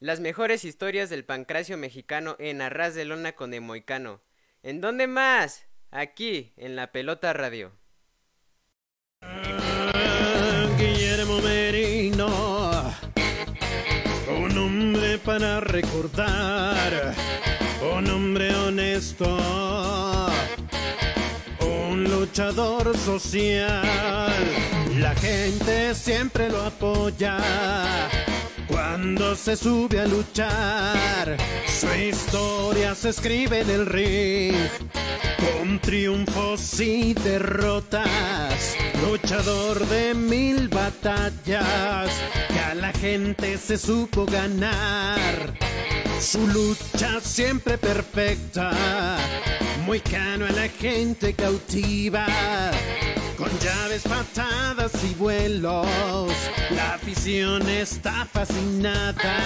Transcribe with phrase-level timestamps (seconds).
[0.00, 4.20] Las mejores historias del pancracio mexicano en Arras de Lona con Emoicano.
[4.62, 5.66] ¿En dónde más?
[5.90, 7.72] Aquí, en la Pelota Radio.
[10.78, 12.28] Guillermo Merino,
[14.40, 17.12] un hombre para recordar,
[17.96, 19.36] un hombre honesto,
[21.60, 24.32] un luchador social.
[25.00, 27.40] La gente siempre lo apoya
[28.88, 31.36] cuando se sube a luchar.
[31.66, 34.54] Su historia se escribe en el ring
[35.36, 42.10] con triunfos y derrotas, luchador de mil batallas,
[42.48, 45.54] que a la gente se supo ganar.
[46.18, 48.70] Su lucha siempre perfecta,
[49.84, 52.26] muy cano a la gente cautiva,
[53.38, 55.86] con llaves, patadas y vuelos,
[56.72, 59.38] la afición está fascinada.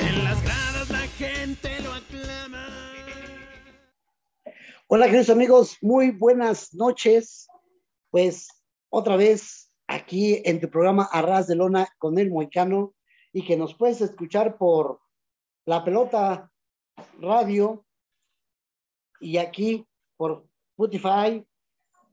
[0.00, 2.68] En las gradas la gente lo aclama.
[4.86, 7.48] Hola, queridos amigos, muy buenas noches.
[8.10, 8.46] Pues
[8.88, 12.94] otra vez aquí en tu programa Arras de Lona con el Moicano
[13.32, 15.00] y que nos puedes escuchar por
[15.66, 16.48] La Pelota
[17.18, 17.84] Radio
[19.18, 19.84] y aquí
[20.16, 20.46] por
[20.76, 21.46] Spotify,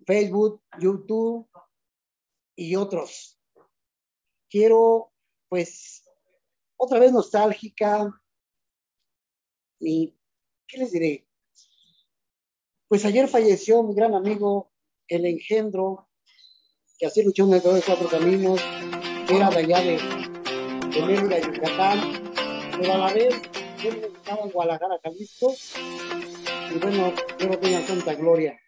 [0.06, 1.50] Facebook, YouTube
[2.56, 3.40] y otros.
[4.50, 5.12] Quiero,
[5.50, 6.04] pues,
[6.78, 8.12] otra vez nostálgica
[9.80, 10.16] y,
[10.68, 11.28] ¿qué les diré?
[12.88, 14.72] Pues ayer falleció mi gran amigo,
[15.08, 16.10] el engendro,
[17.00, 18.62] que así luchó en el de cuatro caminos,
[19.28, 19.98] era de allá de,
[20.90, 22.32] de Mérida, Yucatán,
[22.78, 23.42] pero a la vez
[23.84, 25.56] él estaba en Guadalajara, Jalisco,
[26.74, 28.60] y bueno, yo tenía santa gloria.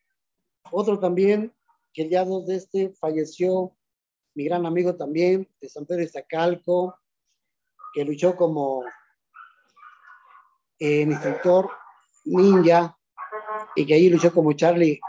[0.71, 1.53] Otro también,
[1.93, 3.75] que el día 2 de este falleció
[4.35, 6.97] mi gran amigo también, de San Pedro Iztacalco,
[7.93, 8.83] que luchó como
[10.79, 11.69] eh, instructor
[12.25, 12.97] ninja,
[13.75, 14.99] y que ahí luchó como Charlie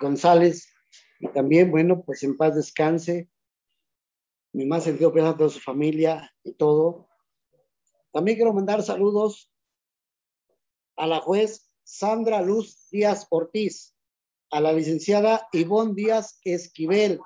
[0.00, 0.68] González,
[1.18, 3.30] y también, bueno, pues en paz descanse,
[4.52, 7.08] mi más sentido pésame a toda su familia y todo.
[8.12, 9.50] También quiero mandar saludos
[10.96, 13.94] a la juez Sandra Luz Díaz Ortiz,
[14.50, 17.20] a la licenciada Ivonne Díaz Esquivel,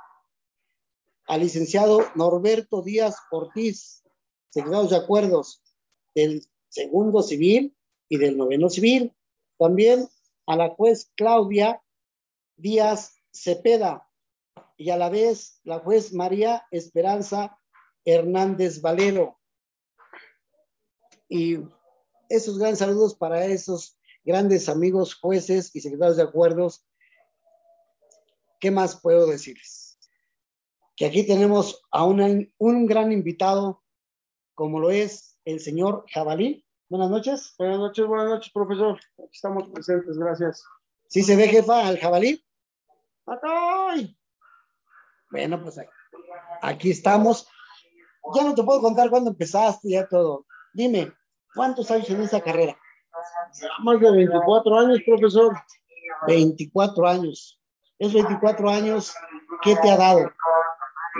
[1.26, 4.02] al licenciado Norberto Díaz Ortiz,
[4.50, 5.62] secretarios de acuerdos
[6.14, 7.76] del segundo civil
[8.08, 9.14] y del noveno civil.
[9.58, 10.08] También
[10.46, 11.82] a la juez Claudia
[12.56, 14.08] Díaz Cepeda
[14.76, 17.58] y a la vez la juez María Esperanza
[18.04, 19.38] Hernández Valero.
[21.28, 21.58] Y
[22.28, 26.84] esos grandes saludos para esos grandes amigos jueces y secretarios de acuerdos.
[28.58, 29.98] ¿Qué más puedo decirles?
[30.96, 32.26] Que aquí tenemos a una,
[32.58, 33.84] un gran invitado,
[34.54, 36.66] como lo es el señor Jabalí.
[36.88, 37.54] Buenas noches.
[37.56, 38.98] Buenas noches, buenas noches, profesor.
[39.18, 40.64] Aquí estamos presentes, gracias.
[41.08, 42.44] ¿Sí se ve, jefa, al jabalí?
[43.26, 44.16] ¡Ay!
[45.30, 45.80] Bueno, pues
[46.62, 47.46] aquí estamos.
[48.34, 50.46] Ya no te puedo contar cuándo empezaste, ya todo.
[50.72, 51.12] Dime,
[51.54, 52.76] ¿cuántos años en esa carrera?
[53.82, 55.54] Más de 24 años, profesor.
[56.26, 57.60] 24 años.
[57.98, 59.14] ¿Es 24 años?
[59.62, 60.30] ¿Qué te ha dado?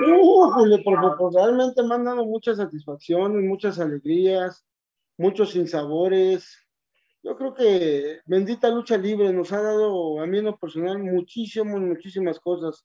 [0.05, 0.53] Uh,
[0.85, 4.65] profesor, realmente me han dado muchas satisfacciones, muchas alegrías,
[5.17, 6.59] muchos sinsabores.
[7.23, 11.81] Yo creo que bendita lucha libre nos ha dado a mí en lo personal muchísimas,
[11.81, 12.85] muchísimas cosas.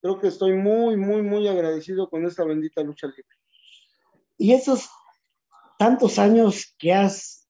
[0.00, 3.24] Creo que estoy muy, muy, muy agradecido con esta bendita lucha libre.
[4.38, 4.88] Y esos
[5.78, 7.45] tantos años que has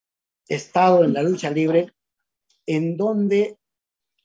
[0.47, 1.93] estado en la lucha libre,
[2.65, 3.57] ¿en dónde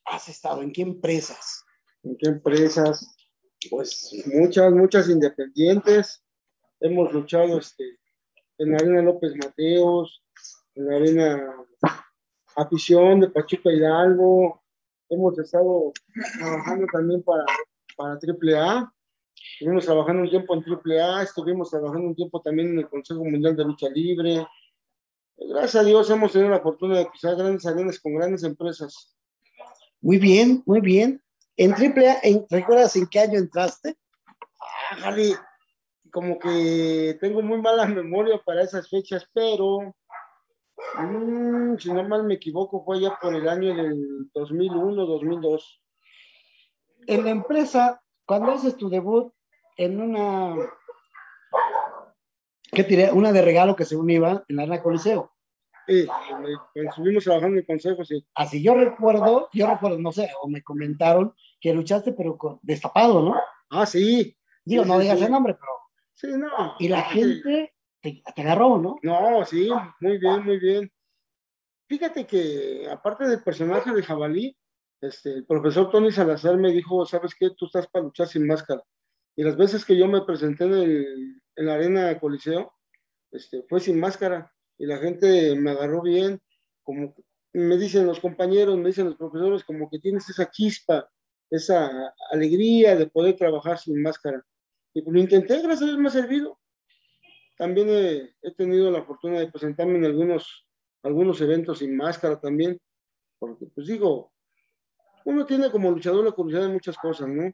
[0.05, 0.63] has estado?
[0.63, 1.65] ¿En qué empresas?
[2.03, 3.15] ¿En qué empresas?
[3.71, 6.25] Pues muchas, muchas independientes.
[6.81, 7.99] Hemos luchado este,
[8.59, 10.23] en la Arena López Mateos,
[10.75, 11.57] en la Arena
[12.57, 14.63] Afición de Pachuca Hidalgo.
[15.09, 15.93] Hemos estado
[16.39, 17.45] trabajando también para,
[17.97, 18.93] para AAA.
[19.55, 23.57] Estuvimos trabajando un tiempo en AAA, estuvimos trabajando un tiempo también en el Consejo Mundial
[23.57, 24.47] de Lucha Libre.
[25.49, 29.17] Gracias a Dios hemos tenido la fortuna de pisar grandes arenas con grandes empresas.
[30.01, 31.23] Muy bien, muy bien.
[31.57, 33.97] En AAA, ¿en, ¿recuerdas en qué año entraste?
[34.91, 35.35] Ah, Jali,
[36.11, 39.95] como que tengo muy mala memoria para esas fechas, pero
[40.99, 45.83] mmm, si no mal me equivoco, fue ya por el año del 2001, 2002.
[47.07, 49.33] En la empresa, cuando haces tu debut
[49.77, 50.57] en una,
[52.71, 53.11] ¿qué tiré?
[53.11, 55.32] Una de regalo que según iba en la Arena Coliseo.
[55.87, 56.07] Sí,
[56.75, 58.25] estuvimos trabajando en el consejo, sí.
[58.35, 63.23] Así yo recuerdo, yo recuerdo, no sé, o me comentaron que luchaste pero con, destapado,
[63.23, 63.35] ¿no?
[63.71, 64.37] Ah, sí.
[64.65, 65.25] Digo, Sí, no digas sí.
[65.25, 65.73] el nombre, pero
[66.15, 66.75] Sí, no.
[66.79, 68.97] Y la gente te, te agarró, ¿no?
[69.03, 69.69] No, sí,
[70.01, 70.93] muy bien, muy bien.
[71.89, 74.57] Fíjate que aparte del personaje de Jabalí,
[75.01, 77.51] este, el profesor Tony Salazar me dijo, ¿sabes qué?
[77.57, 78.83] Tú estás para luchar sin máscara.
[79.37, 82.73] Y las veces que yo me presenté en, el- en la arena Coliseo,
[83.31, 84.53] este, fue sin máscara.
[84.83, 86.41] Y la gente me agarró bien,
[86.83, 87.15] como
[87.53, 91.09] me dicen los compañeros, me dicen los profesores, como que tienes esa chispa,
[91.49, 94.45] esa alegría de poder trabajar sin máscara.
[94.93, 96.59] Y pues lo intenté, gracias a Dios me ha servido.
[97.57, 100.67] También he, he tenido la fortuna de presentarme en algunos,
[101.05, 102.77] algunos eventos sin máscara también,
[103.39, 104.33] porque pues digo,
[105.25, 107.53] uno tiene como luchador la curiosidad de muchas cosas, ¿no?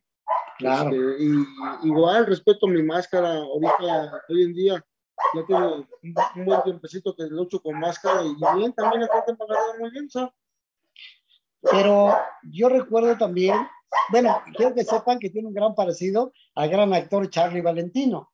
[0.56, 0.88] Claro.
[0.88, 4.84] Este, y igual respeto mi máscara, ahorita, hoy en día,
[5.34, 5.88] ya tengo un,
[6.36, 10.32] un buen tiempecito que lucho con máscara y bien, también me agarra muy bien, sea,
[11.70, 13.56] Pero yo recuerdo también,
[14.10, 18.30] bueno, quiero que sepan que tiene un gran parecido al gran actor Charlie Valentino.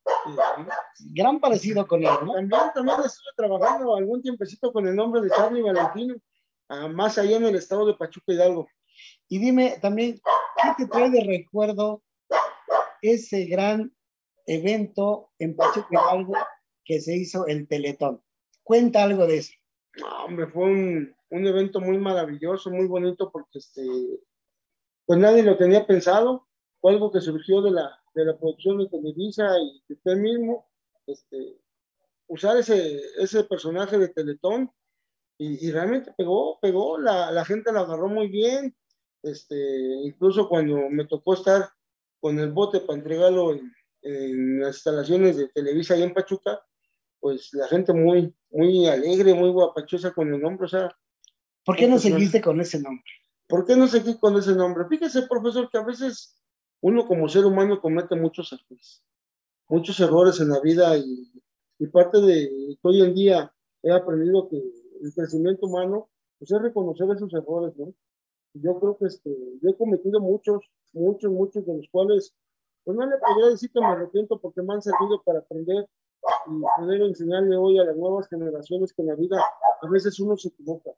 [0.94, 1.10] sí.
[1.12, 2.32] Gran parecido con él, ¿no?
[2.32, 6.14] También, también estuve trabajando algún tiempecito con el nombre de Charlie Valentino,
[6.68, 8.68] ah, más allá en el estado de Pachuca Hidalgo.
[9.28, 10.20] Y dime también,
[10.62, 12.02] ¿qué te trae de recuerdo
[13.02, 13.92] ese gran
[14.46, 16.34] evento en Pachuca Hidalgo
[16.84, 18.22] que se hizo el Teletón?
[18.62, 19.52] Cuenta algo de eso.
[19.96, 23.82] No, hombre, fue un, un evento muy maravilloso, muy bonito, porque este,
[25.06, 26.48] pues nadie lo tenía pensado.
[26.80, 30.68] Fue algo que surgió de la, de la producción de Televisa y de usted mismo.
[31.06, 31.58] Este,
[32.26, 34.70] usar ese, ese personaje de Teletón
[35.38, 38.74] y, y realmente pegó, pegó, la, la gente lo agarró muy bien.
[39.22, 39.56] Este,
[40.04, 41.70] incluso cuando me tocó estar
[42.20, 43.72] con el bote para entregarlo en,
[44.02, 46.62] en las instalaciones de Televisa allá en Pachuca,
[47.24, 50.94] pues la gente muy, muy alegre, muy guapachosa con el nombre, o sea,
[51.64, 53.10] ¿Por qué no seguiste con ese nombre?
[53.48, 54.84] ¿por qué no seguí con ese nombre?
[54.90, 56.36] Fíjese, profesor, que a veces
[56.82, 59.02] uno como ser humano comete muchos errores,
[59.70, 61.32] muchos errores en la vida y,
[61.78, 63.50] y parte de que hoy en día
[63.82, 67.94] he aprendido que el crecimiento humano pues es reconocer esos errores, ¿no?
[68.52, 70.60] Yo creo que este, yo he cometido muchos,
[70.92, 72.34] muchos, muchos de los cuales,
[72.84, 75.88] pues no le podría decir que me arrepiento porque me han servido para aprender
[76.46, 79.36] y poder enseñarle hoy a las nuevas generaciones que en la vida
[79.80, 80.90] a veces uno se equivoca,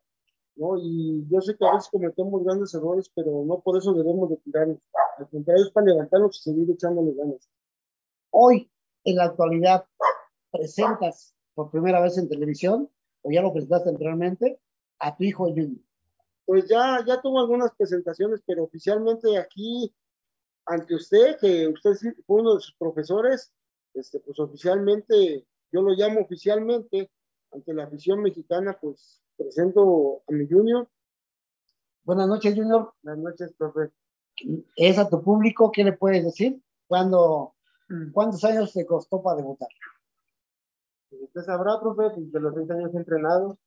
[0.57, 0.77] ¿no?
[0.79, 4.37] Y yo sé que a veces cometemos grandes errores, pero no por eso debemos de
[4.39, 4.79] tirarnos.
[5.19, 7.49] Al contrario, es para levantarnos y seguir echándole ganas.
[8.31, 8.71] Hoy,
[9.05, 9.87] en la actualidad,
[10.51, 12.91] presentas por primera vez en televisión,
[13.23, 14.61] o ya lo presentaste anteriormente,
[14.99, 15.81] a tu hijo Junior.
[16.45, 19.93] Pues ya, ya tuvo algunas presentaciones, pero oficialmente aquí,
[20.67, 21.93] ante usted, que usted
[22.27, 23.53] fue uno de sus profesores,
[23.97, 27.11] este, pues oficialmente, yo lo llamo oficialmente,
[27.53, 30.89] ante la afición mexicana, pues presento a mi junior.
[32.05, 32.93] Buenas noches, Junior.
[33.03, 33.91] Buenas noches, profe.
[34.77, 36.61] Es a tu público, ¿qué le puedes decir?
[36.87, 37.55] ¿Cuándo,
[38.13, 39.69] ¿Cuántos años te costó para debutar?
[41.11, 43.59] Usted sabrá, profe, pues, de los 20 años entrenado.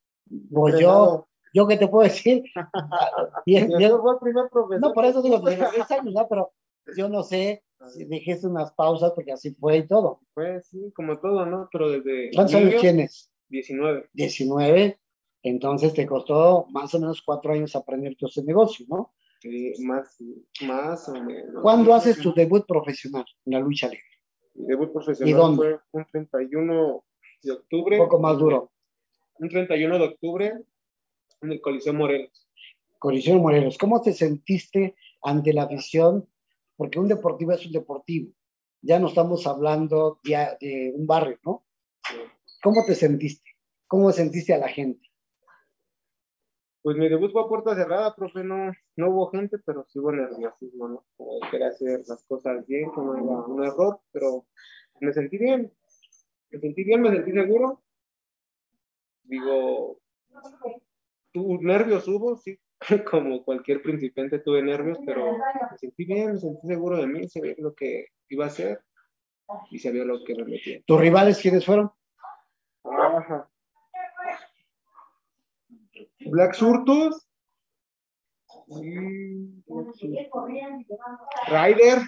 [0.52, 2.44] Pues yo, yo qué te puedo decir.
[3.44, 4.80] Fue el primer profesor.
[4.80, 6.28] No, por eso digo, de los 10 años, ¿no?
[6.28, 6.52] Pero
[6.96, 10.20] yo no sé si dejaste unas pausas porque así fue y todo.
[10.34, 11.68] Pues sí, como todo, ¿no?
[11.72, 13.30] Pero desde ¿Cuántos años tienes?
[13.48, 14.10] 19.
[14.12, 14.98] 19.
[15.42, 19.12] Entonces te costó más o menos cuatro años aprender todo ese negocio, ¿no?
[19.44, 20.18] eh, más,
[20.62, 21.62] más o menos.
[21.62, 24.04] ¿Cuándo haces tu debut profesional en la lucha libre?
[24.54, 25.56] Mi debut ¿Y profesional dónde?
[25.56, 27.04] fue un 31
[27.42, 28.00] de octubre.
[28.00, 28.70] Un poco más duro.
[29.38, 30.52] Un 31 de octubre
[31.40, 32.48] en el Coliseo Morelos.
[32.98, 36.28] Coliseo Morelos, ¿cómo te sentiste ante la afición?
[36.80, 38.32] Porque un deportivo es un deportivo.
[38.80, 41.66] Ya no estamos hablando de, un barrio, ¿no?
[42.62, 43.50] ¿Cómo te sentiste?
[43.86, 45.06] ¿Cómo sentiste a la gente?
[46.80, 50.10] Pues mi debut fue a puerta cerrada, profe, no, no hubo gente, pero sí hubo
[50.12, 51.04] nerviosismo, ¿no?
[51.50, 54.46] Querer hacer las cosas bien, como era un error, pero
[55.02, 55.70] me sentí bien,
[56.50, 57.82] me sentí bien, me sentí seguro.
[59.24, 60.00] Digo,
[61.30, 62.58] tu nervios hubo, sí,
[63.10, 67.54] como cualquier principiante tuve nervios, pero me sentí bien, me sentí seguro de mí, sabía
[67.58, 68.80] lo que iba a hacer
[69.70, 70.80] y sabía lo que me metía.
[70.86, 71.90] ¿Tus rivales quiénes fueron?
[72.84, 73.48] Ajá.
[76.26, 77.26] Black Surtus.
[81.48, 81.98] Ryder.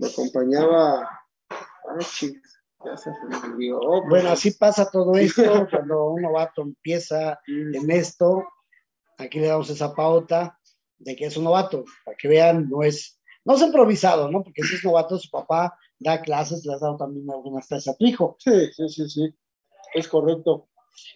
[0.00, 1.02] Me acompañaba.
[1.50, 1.98] Ah,
[2.84, 4.02] ya se me olvidó.
[4.08, 8.44] Bueno, así pasa todo esto cuando un novato empieza en esto.
[9.18, 10.58] Aquí le damos esa pauta
[10.98, 14.42] de que es un novato, para que vean, no es, no es improvisado, ¿no?
[14.42, 17.96] Porque si es novato, su papá da clases, le has dado también algunas clases a
[17.96, 18.36] tu hijo.
[18.38, 19.34] Sí, sí, sí, sí.
[19.94, 20.68] Es correcto.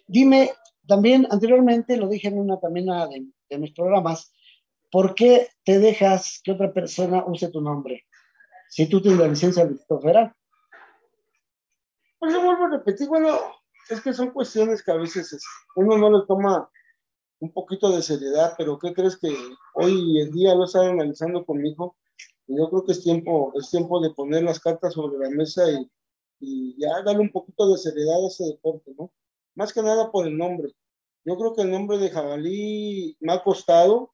[0.07, 0.52] Dime,
[0.87, 4.33] también anteriormente lo dije en una también una de, de mis programas,
[4.90, 8.05] ¿por qué te dejas que otra persona use tu nombre?
[8.69, 10.35] Si tú tienes la licencia Distrito Federal.
[12.19, 13.38] Pues yo vuelvo a repetir, bueno,
[13.88, 15.45] es que son cuestiones que a veces es-
[15.76, 16.69] uno no le toma
[17.40, 19.35] un poquito de seriedad, pero ¿qué crees que
[19.75, 21.97] hoy en día lo estaba analizando con mi hijo?
[22.47, 25.71] Y yo creo que es tiempo, es tiempo de poner las cartas sobre la mesa
[25.71, 25.90] y,
[26.40, 29.12] y ya darle un poquito de seriedad a ese deporte, ¿no?
[29.54, 30.73] Más que nada por el nombre.
[31.25, 34.12] Yo creo que el nombre de jabalí me ha costado,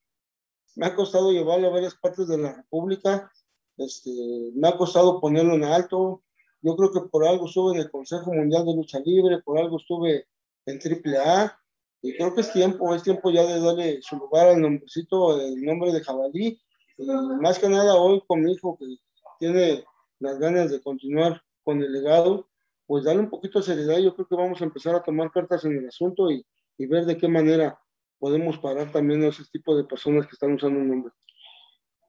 [0.75, 3.31] me ha costado llevarlo a varias partes de la República,
[3.76, 4.11] este,
[4.54, 6.23] me ha costado ponerlo en alto.
[6.62, 9.76] Yo creo que por algo estuve en el Consejo Mundial de Lucha Libre, por algo
[9.76, 10.26] estuve
[10.66, 11.59] en AAA,
[12.04, 15.62] y creo que es tiempo, es tiempo ya de darle su lugar al nombrecito, el
[15.62, 16.61] nombre de jabalí.
[16.99, 17.06] Y
[17.40, 18.84] más que nada hoy con mi hijo que
[19.38, 19.82] tiene
[20.18, 22.46] las ganas de continuar con el legado,
[22.87, 23.96] pues darle un poquito de seriedad.
[24.00, 26.46] Yo creo que vamos a empezar a tomar cartas en el asunto y,
[26.76, 27.80] y ver de qué manera
[28.18, 31.12] podemos parar también a ese tipo de personas que están usando un nombre.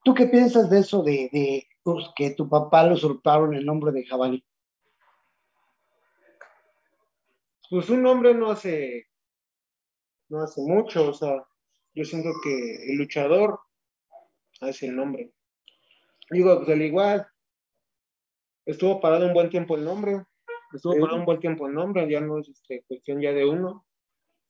[0.04, 3.94] ¿Tú qué piensas de eso de, de, pues, que tu papá lo usurparon el nombre
[3.94, 4.44] de jabalí?
[7.70, 9.08] Pues un nombre no hace,
[10.30, 11.46] no hace mucho, o sea,
[11.94, 13.60] yo siento que el luchador
[14.62, 15.32] hace el nombre.
[16.32, 17.28] Digo, pues al igual,
[18.66, 20.24] estuvo parado un buen tiempo el nombre,
[20.74, 21.00] estuvo Sí.
[21.00, 23.86] parado un buen tiempo el nombre, ya no es este, cuestión ya de uno.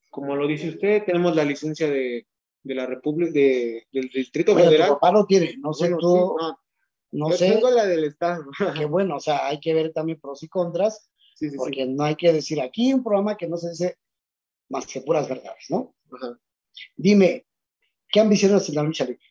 [0.09, 2.25] Como lo dice usted, tenemos la licencia de,
[2.63, 4.89] de la República, de, del Distrito Bueno, tu Federal.
[4.93, 6.59] papá lo tiene, no sé Bueno, tú, sí, no,
[7.11, 8.45] no yo sé, tengo la del Estado.
[8.77, 11.49] que bueno, o sea, hay que ver también pros y contras, sí.
[11.57, 13.97] porque no hay que decir aquí un programa que no se dice
[14.69, 15.95] más que puras verdades, ¿no?
[16.11, 16.39] Ajá.
[16.95, 17.45] Dime,
[18.09, 19.25] ¿qué ambiciones en la lucha libre?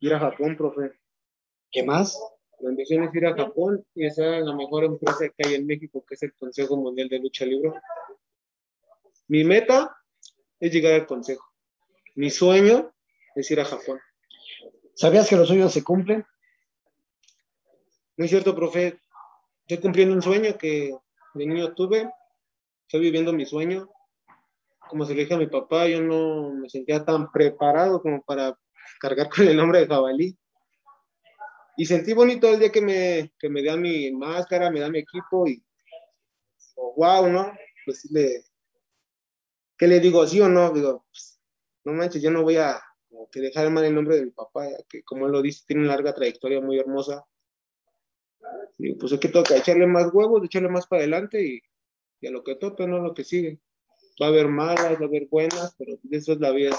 [0.00, 0.92] Ir a Japón, profe.
[1.70, 2.18] ¿Qué más?
[2.60, 5.66] La ambición es ir a Japón y estar en la mejor empresa que hay en
[5.66, 7.72] México, que es el Consejo Mundial de Lucha Libre.
[9.28, 9.96] Mi meta
[10.60, 11.44] es llegar al Consejo.
[12.14, 12.92] Mi sueño
[13.34, 13.98] es ir a Japón.
[14.94, 16.24] ¿Sabías que los sueños se cumplen?
[18.16, 19.00] Muy cierto, profe.
[19.62, 20.94] Estoy cumpliendo un sueño que
[21.34, 22.08] de niño tuve.
[22.86, 23.90] Estoy viviendo mi sueño.
[24.88, 28.58] Como se lo dije a mi papá, yo no me sentía tan preparado como para
[29.00, 30.38] cargar con el nombre de jabalí.
[31.76, 35.00] Y sentí bonito el día que me, que me da mi máscara, me da mi
[35.00, 35.62] equipo y
[36.96, 37.52] wow, ¿no?
[37.84, 38.44] Pues le,
[39.76, 40.26] ¿qué le digo?
[40.26, 40.70] ¿Sí o no?
[40.70, 41.40] Digo, pues,
[41.84, 42.80] no manches, yo no voy a
[43.30, 45.92] que dejar mal el nombre de mi papá, que como él lo dice, tiene una
[45.92, 47.24] larga trayectoria muy hermosa.
[48.78, 51.60] Y pues aquí toca echarle más huevos, echarle más para adelante y,
[52.20, 53.60] y a lo que tope, no a lo que sigue.
[54.20, 56.78] Va a haber malas, va a haber buenas, pero eso es la vida.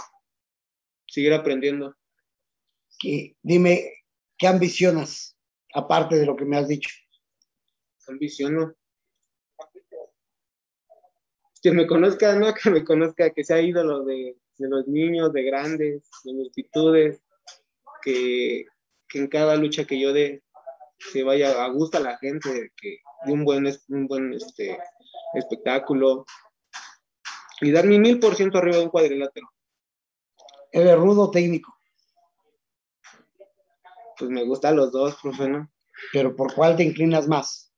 [1.08, 1.96] Seguir aprendiendo.
[3.00, 3.92] Que- dime,
[4.38, 5.38] ¿qué ambicionas?
[5.74, 6.90] Aparte de lo que me has dicho.
[8.08, 8.74] Ambiciono.
[11.62, 12.54] Que me conozca, ¿no?
[12.54, 17.22] Que me conozca, que sea ídolo de, de los niños, de grandes, de multitudes,
[18.02, 18.66] que,
[19.10, 20.44] que en cada lucha que yo dé
[21.00, 24.78] se vaya a gusto a la gente, que de un buen, un buen este,
[25.34, 26.26] espectáculo
[27.62, 29.48] y dar mi mil por ciento arriba de un cuadrilátero.
[30.72, 31.74] Eres rudo técnico,
[34.18, 35.70] Pues me gustan los dos, profe, ¿no?
[36.12, 37.74] pero ¿por cuál te inclinas más?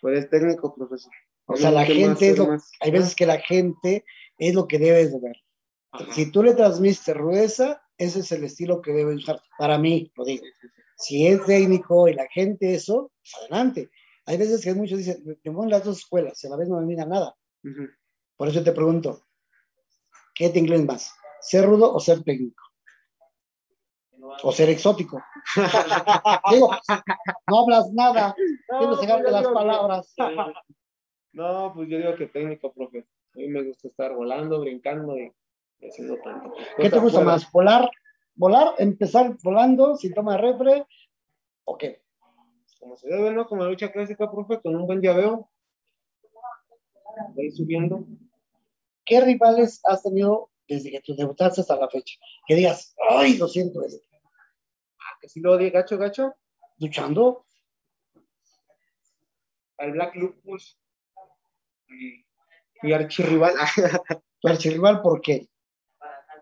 [0.00, 1.12] Pues es técnico, profesor.
[1.46, 2.70] O sea, la ¿Qué más, gente es lo, más?
[2.80, 4.04] hay veces que la gente
[4.38, 5.36] es lo que debes de ver.
[5.92, 6.12] Ajá.
[6.12, 9.40] Si tú le transmites rudeza, ese es el estilo que debe usar.
[9.58, 10.44] Para mí, lo digo.
[10.96, 13.90] Si es técnico y la gente eso, pues adelante.
[14.26, 16.78] Hay veces que muchos dicen, me voy en las dos escuelas, a la vez no
[16.80, 17.34] me mira nada.
[17.64, 17.88] Ujú.
[18.40, 19.20] Por eso te pregunto,
[20.34, 21.14] ¿qué te inclinas más?
[21.42, 22.64] ¿Ser rudo o ser técnico?
[24.42, 25.22] ¿O ser exótico?
[26.50, 26.70] Digo,
[27.50, 28.34] no hablas nada,
[28.78, 30.14] tienes que sacarte pues las palabras.
[31.32, 33.00] No, pues yo digo que técnico, profe.
[33.34, 35.30] A mí me gusta estar volando, brincando y
[35.86, 36.54] haciendo tanto.
[36.78, 37.52] ¿Qué te gusta más?
[37.52, 37.90] ¿Volar?
[38.36, 38.68] ¿Volar?
[38.78, 40.86] ¿Empezar volando sin toma de refre?
[41.64, 42.02] ¿O qué?
[42.78, 43.46] Como se debe, ¿no?
[43.46, 45.50] Como la lucha clásica, profe, con un buen llaveo.
[47.38, 48.06] Ahí subiendo.
[49.10, 52.14] ¿Qué rivales has tenido desde que tú debutaste hasta la fecha?
[52.46, 53.82] Que digas, ¡ay, lo siento!
[53.84, 54.06] este"?
[55.00, 56.32] Ah, que si lo odia gacho, gacho.
[56.78, 57.44] Luchando,
[59.78, 60.78] Al Black Lupus.
[61.88, 62.24] Y,
[62.86, 63.54] y archirrival.
[64.40, 65.48] tu archirrival, ¿por qué?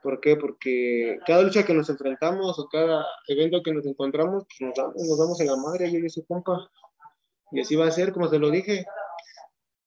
[0.03, 0.37] ¿Por qué?
[0.37, 4.95] Porque cada lucha que nos enfrentamos o cada evento que nos encontramos, pues nos damos,
[4.95, 6.71] nos damos en la madre, yo y ese compa.
[7.51, 8.85] Y así va a ser, como te lo dije.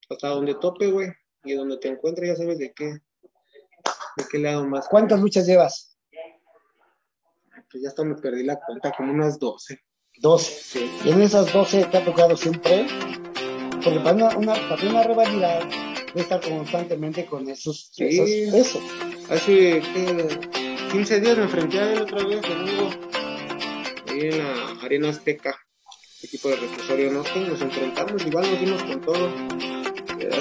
[0.09, 1.09] Hasta donde tope, güey.
[1.43, 2.85] Y donde te encuentres ya sabes de qué.
[2.85, 4.87] De qué lado más.
[4.87, 5.97] ¿Cuántas luchas llevas?
[7.71, 9.79] Pues ya hasta me perdí la cuenta, como unas 12.
[10.17, 10.89] 12.
[11.05, 12.85] Y en esas 12 te ha tocado siempre,
[13.83, 15.63] porque para una, una, para una rivalidad
[16.07, 18.05] debe estar constantemente con esos, Sí.
[18.19, 18.81] esos- eso.
[19.29, 20.39] Hace ¿qué?
[20.91, 22.89] 15 días me enfrenté a él otra vez, domingo.
[24.09, 25.57] Ahí en la Arena Azteca.
[26.21, 29.80] equipo de Reclusorio Norte, nos enfrentamos, igual nos dimos con todo.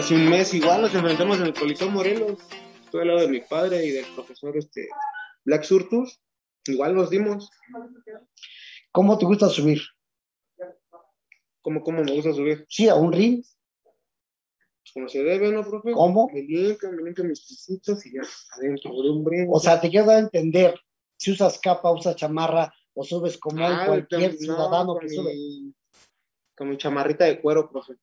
[0.01, 2.39] Hace un mes igual nos enfrentamos en el Coliseo Morelos,
[2.85, 4.89] estuve al lado de mi padre y del profesor este
[5.45, 6.19] Black Surtus,
[6.67, 7.51] igual nos dimos,
[8.93, 9.83] ¿Cómo te gusta subir?
[11.61, 13.43] como como me gusta subir, Sí, a un ring.
[13.43, 15.93] pues como se debe, ¿no, profe?
[15.93, 16.31] ¿Cómo?
[16.33, 18.23] Me limpian, me limpian mis pisitos y ya
[18.57, 19.53] adentro de un brinco.
[19.53, 20.81] O sea, te quiero dar a entender
[21.19, 25.35] si usas capa, usas chamarra o subes como Ah, cualquier no, ciudadano que sube.
[25.35, 25.75] mi-
[26.57, 27.95] Con mi chamarrita de cuero, profe.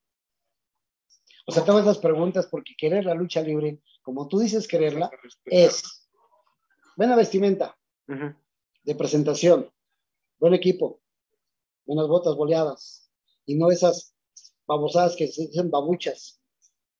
[1.48, 5.10] O sea, hago esas preguntas porque querer la lucha libre, como tú dices quererla,
[5.46, 6.06] es
[6.94, 7.74] buena vestimenta
[8.84, 9.70] de presentación,
[10.38, 11.00] buen equipo,
[11.86, 13.10] unas botas boleadas
[13.46, 14.14] y no esas
[14.66, 16.38] babosadas que se dicen babuchas.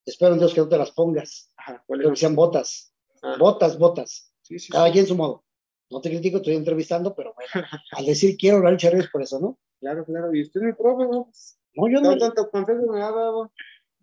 [0.03, 2.19] Espero en Dios que no te las pongas, Ajá, ¿cuál pero que es?
[2.19, 2.91] sean botas,
[3.21, 4.33] Ah, botas, botas.
[4.41, 4.93] sí, sí, Cada sí.
[4.93, 5.43] quien su modo.
[5.91, 7.49] No te critico, estoy entrevistando, pero bueno,
[7.91, 9.59] al decir quiero la lucha libre es por eso, ¿no?
[9.79, 10.33] Claro, claro.
[10.33, 11.29] Y usted, mi profe, ¿no?
[11.75, 13.51] No, yo no, Tanto consejo me ha dado.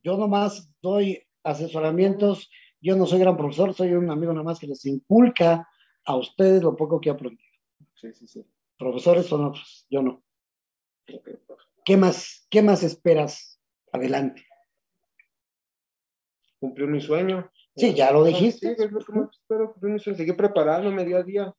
[0.06, 2.48] Yo nomás doy asesoramientos,
[2.80, 5.68] yo no soy gran profesor, soy un amigo nomás que les inculca
[6.04, 7.50] a ustedes lo poco que he aprendido.
[7.94, 8.46] Sí, sí, sí.
[8.78, 10.22] Profesores son otros, yo no.
[11.04, 11.40] Profe.
[11.84, 13.60] ¿Qué más, qué más esperas?
[13.90, 14.46] Adelante.
[16.60, 17.50] Cumplió mi sueño.
[17.74, 18.76] Sí, ya lo dijiste.
[18.76, 19.72] Sí, es lo que más espero.
[19.72, 20.18] Cumplir mi sueño.
[20.18, 21.54] Seguir preparándome día a día.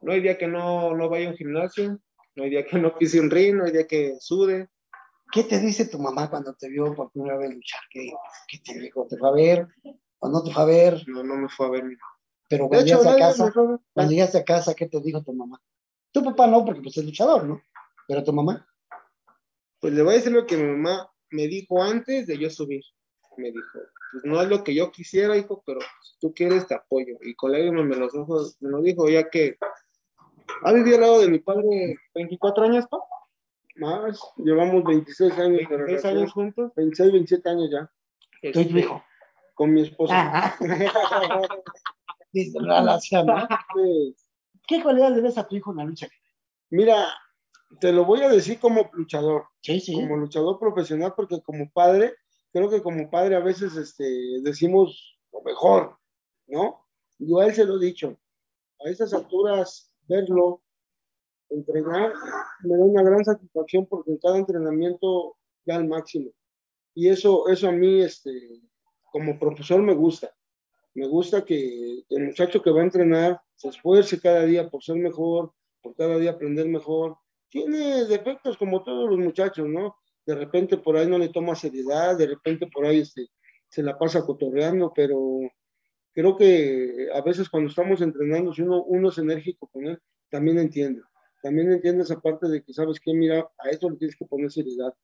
[0.00, 2.00] No hay día que no, no vaya a un gimnasio.
[2.36, 3.56] No hay día que no pise un ring.
[3.56, 4.68] No hay día que sude.
[5.34, 7.80] ¿Qué te dice tu mamá cuando te vio por primera vez luchar?
[7.90, 8.12] ¿Qué,
[8.46, 9.04] qué te dijo?
[9.08, 9.66] ¿Te fue a ver
[10.20, 11.08] o no te fue a ver?
[11.08, 11.82] No, no me fue a ver.
[12.48, 13.80] Pero cuando llegaste a casa, a ver.
[13.92, 15.60] cuando llegaste a casa, ¿qué te dijo tu mamá?
[16.12, 17.60] Tu papá no, porque pues es luchador, ¿no?
[18.06, 18.64] Pero tu mamá,
[19.80, 22.84] Pues le voy a decir lo que mi mamá me dijo antes de yo subir.
[23.36, 23.80] Me dijo,
[24.12, 27.18] pues no es lo que yo quisiera, hijo, pero si tú quieres te apoyo.
[27.22, 29.58] Y con lágrimas me, los ojos, me lo dijo, ya que
[30.62, 32.98] ha vivido al lado de mi padre 24 años, ¿pa?
[33.76, 36.16] Más, llevamos 26 años de 26 relación.
[36.18, 36.72] años juntos.
[36.76, 37.90] 26, 27 años ya,
[38.40, 39.02] tú y tu Este, hijo.
[39.54, 40.14] con mi esposa.
[40.16, 40.56] Ah,
[42.32, 43.48] dice, relación, ¿no?
[44.66, 46.08] ¿Qué cualidades le ves a tu hijo en la lucha?
[46.70, 47.06] Mira,
[47.80, 49.94] te lo voy a decir como luchador, Sí, sí.
[49.94, 52.14] como luchador profesional, porque como padre,
[52.52, 54.04] creo que como padre a veces este,
[54.42, 55.98] decimos lo mejor,
[56.46, 56.86] ¿no?
[57.18, 58.16] Yo a él se lo he dicho,
[58.84, 60.62] a esas alturas, verlo,
[61.54, 62.12] entrenar,
[62.62, 66.30] me da una gran satisfacción porque en cada entrenamiento da al máximo.
[66.94, 68.30] Y eso, eso a mí, este,
[69.12, 70.34] como profesor me gusta.
[70.94, 74.96] Me gusta que el muchacho que va a entrenar se esfuerce cada día por ser
[74.96, 77.16] mejor, por cada día aprender mejor.
[77.48, 79.96] Tiene defectos como todos los muchachos, ¿no?
[80.24, 83.28] De repente por ahí no le toma seriedad, de repente por ahí este,
[83.68, 85.40] se la pasa cotorreando, pero
[86.12, 89.98] creo que a veces cuando estamos entrenando, si uno, uno es enérgico con él,
[90.30, 91.02] también entiende.
[91.44, 93.12] También entiende esa parte de que, ¿sabes qué?
[93.12, 94.94] Mira, a esto le tienes que poner seriedad.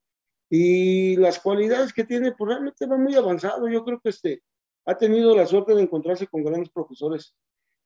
[0.49, 3.69] Y las cualidades que tiene, pues realmente va muy avanzado.
[3.69, 4.41] Yo creo que este,
[4.87, 7.35] ha tenido la suerte de encontrarse con grandes profesores,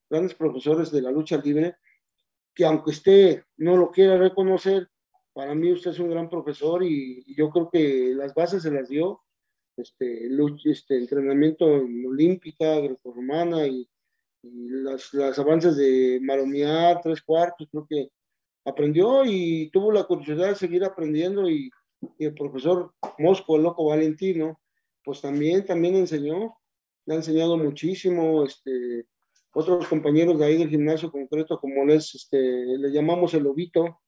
[0.09, 1.75] grandes profesores de la lucha libre,
[2.53, 4.87] que aunque usted no lo quiera reconocer,
[5.33, 8.71] para mí usted es un gran profesor y, y yo creo que las bases se
[8.71, 9.21] las dio,
[9.75, 10.29] este,
[10.63, 13.85] este entrenamiento en olímpica, grecorromana y,
[14.43, 18.14] y las, las avances de maromear, tres cuartos, creo que
[18.65, 21.69] aprendió y tuvo la curiosidad de seguir aprendiendo y,
[22.17, 24.59] y el profesor Mosco, el loco Valentino,
[25.03, 26.57] pues también, también enseñó,
[27.05, 29.05] le ha enseñado muchísimo, este,
[29.53, 34.01] otros compañeros de ahí del gimnasio concreto, como les, este, le llamamos el Lobito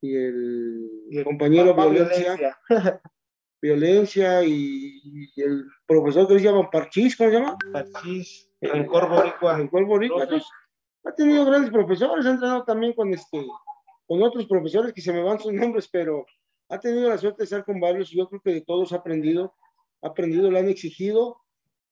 [0.00, 2.58] y el, Y el compañero violencia,
[3.62, 5.00] violencia y,
[5.34, 7.56] y el profesor que se llama Parchís, ¿cómo se llama?
[7.72, 9.68] Parchís, Rencor Boricua.
[9.70, 10.44] Cual boricua, pues,
[11.04, 13.46] ha tenido grandes profesores, ha entrenado también con este,
[14.10, 16.26] con otros profesores que se me van sus nombres, pero
[16.68, 18.96] ha tenido la suerte de estar con varios y yo creo que de todos ha
[18.96, 19.54] aprendido,
[20.02, 21.36] ha aprendido, le han exigido,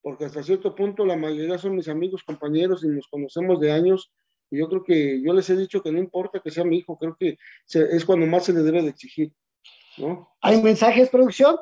[0.02, 4.10] porque hasta cierto punto la mayoría son mis amigos, compañeros y nos conocemos de años.
[4.50, 6.98] Y yo creo que yo les he dicho que no importa que sea mi hijo,
[6.98, 9.32] creo que se- es cuando más se le debe de exigir,
[9.98, 10.28] ¿no?
[10.40, 11.54] ¿Hay mensajes, producción?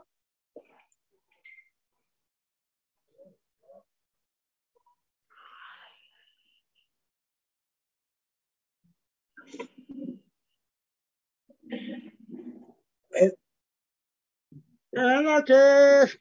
[14.97, 16.19] Buenas noches.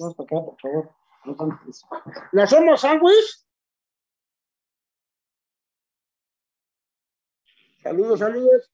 [0.00, 0.90] Vamos acá, por favor.
[2.32, 3.46] ¿La somos sándwich?
[7.82, 8.70] Saludos, saludos.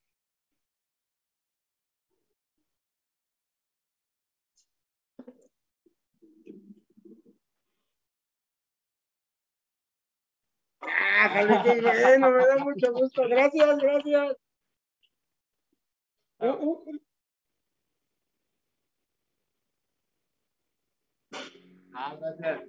[10.82, 11.30] Ah,
[11.64, 13.22] qué bueno, me da mucho gusto.
[13.28, 14.36] Gracias, gracias.
[16.40, 17.09] Un, un-
[21.92, 22.68] 好，再见。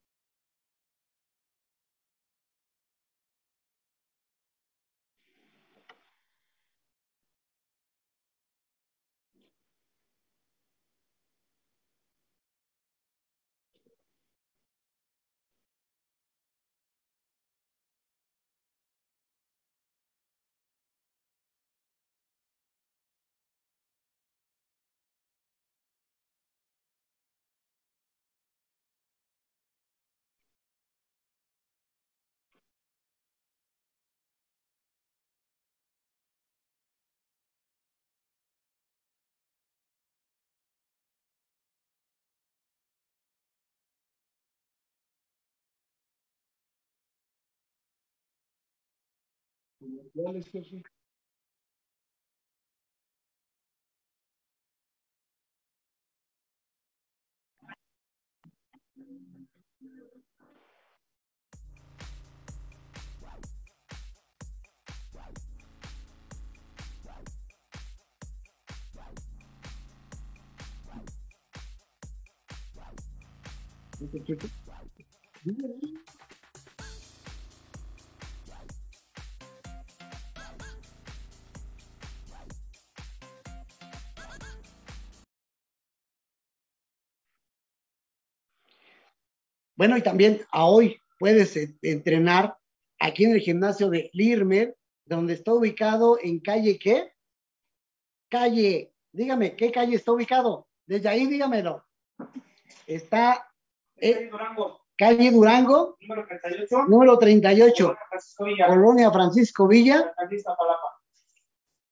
[49.91, 50.83] Ah, gracias.
[89.81, 92.55] Bueno, y también a hoy puedes entrenar
[92.99, 97.11] aquí en el gimnasio de Lirmer, donde está ubicado en calle qué?
[98.29, 100.67] Calle, dígame, ¿qué calle está ubicado?
[100.85, 101.83] Desde ahí dígamelo.
[102.85, 103.51] Está
[103.95, 111.01] eh, Durango, calle Durango, número 38, número 38, Francisco Villa, Colonia Francisco Villa, alcaldía Iztapalapa.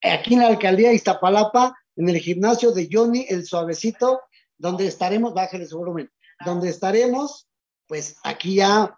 [0.04, 4.20] aquí en la alcaldía de Iztapalapa, en el gimnasio de Johnny el Suavecito,
[4.56, 6.08] donde estaremos, bájale su volumen,
[6.44, 7.49] donde estaremos,
[7.90, 8.96] pues aquí ya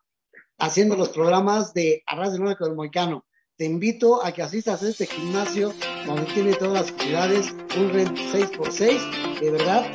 [0.59, 3.25] haciendo los programas de Arras de Luna con el Moicano.
[3.57, 5.73] Te invito a que asistas a este gimnasio
[6.05, 9.91] donde tiene todas las actividades, un rent 6x6, de verdad,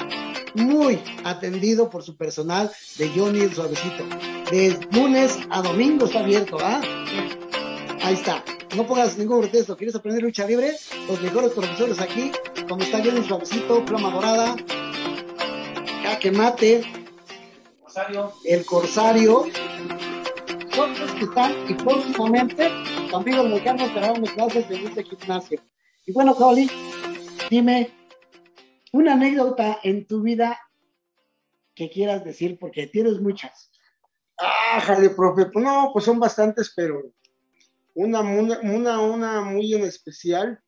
[0.56, 4.04] muy atendido por su personal de Johnny el Suavecito.
[4.50, 6.82] De lunes a domingo está abierto, ¿ah?
[8.02, 8.44] Ahí está.
[8.76, 9.78] No pongas ningún pretexto.
[9.78, 10.76] ¿Quieres aprender lucha libre?
[11.08, 12.32] Los mejores profesores aquí,
[12.68, 14.56] como está Johnny el Suavecito, Plama Dorada,
[16.04, 17.07] Jaque Mate,
[18.44, 22.70] El Corsario, los que están y próximamente
[23.10, 25.60] conmigo el mexicano estarán mis clases en este gimnasio.
[26.06, 26.70] Y bueno, Coli,
[27.50, 27.92] dime
[28.94, 30.60] una anécdota en tu vida
[31.74, 33.72] que quieras decir, porque tienes muchas.
[34.38, 35.48] Ah, jale, profe.
[35.48, 37.02] Pues no, pues son bastantes, pero
[37.96, 40.62] una, una, una, una muy en especial,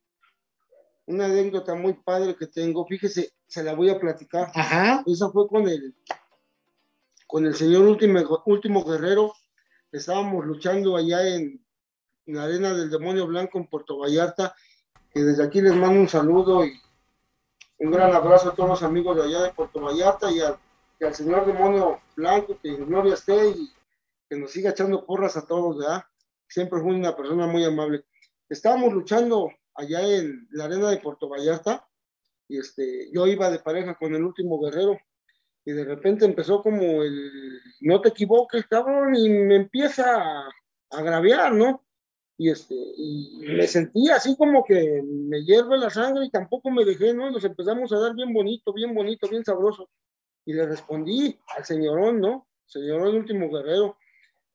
[1.05, 4.51] una anécdota muy padre que tengo, fíjese, se la voy a platicar.
[4.55, 5.03] Ajá.
[5.05, 5.95] Esa fue con el,
[7.29, 9.35] con el señor último, guerrero.
[9.91, 11.63] Estábamos luchando allá en,
[12.25, 14.55] la arena del demonio blanco en Puerto Vallarta.
[15.13, 16.73] Que desde aquí les mando un saludo y
[17.77, 20.57] un gran abrazo a todos los amigos de allá de Puerto Vallarta y, al-
[20.99, 23.71] y al señor demonio blanco, que en gloria esté y
[24.27, 26.03] que nos siga echando porras a todos, ¿verdad?
[26.47, 28.05] Siempre fue una persona muy amable.
[28.49, 31.87] Estábamos luchando allá en la arena de Puerto Vallarta
[32.47, 34.97] y este, yo iba de pareja con el último guerrero
[35.65, 40.49] y de repente empezó como el no te equivoques, cabrón, y me empieza a
[40.89, 41.85] agraviar, ¿no?
[42.37, 46.85] Y este, y me sentí así como que me hierve la sangre y tampoco me
[46.85, 47.29] dejé, ¿no?
[47.29, 49.89] Nos empezamos a dar bien bonito, bien bonito, bien sabroso.
[50.45, 52.47] Y le respondí al señorón, ¿no?
[52.65, 53.97] Señorón último guerrero.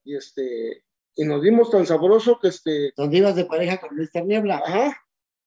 [0.02, 4.24] Y este, y nos dimos tan sabroso que este, Donde ibas de pareja con Mr.
[4.24, 4.62] Niebla.
[4.64, 4.96] Ajá.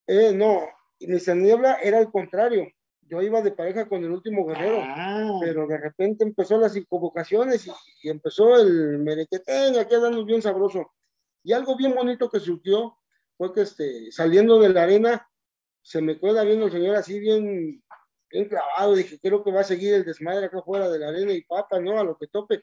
[0.05, 0.61] Eh, no,
[0.99, 1.35] y Mr.
[1.35, 2.67] Niebla era el contrario.
[3.09, 7.67] Yo iba de pareja con el último guerrero, Ah, pero de repente empezó las inconvocaciones
[7.67, 7.71] y,
[8.03, 10.91] y empezó el merequetén, aquí andamos bien sabroso.
[11.43, 12.97] Y algo bien bonito que surgió
[13.37, 15.29] fue que este, saliendo de la arena,
[15.81, 17.81] se me queda viendo el señor así bien,
[18.29, 18.95] bien clavado.
[18.95, 21.79] Dije, creo que va a seguir el desmadre acá fuera de la arena y pata,
[21.79, 21.99] ¿no?
[21.99, 22.61] A lo que tope.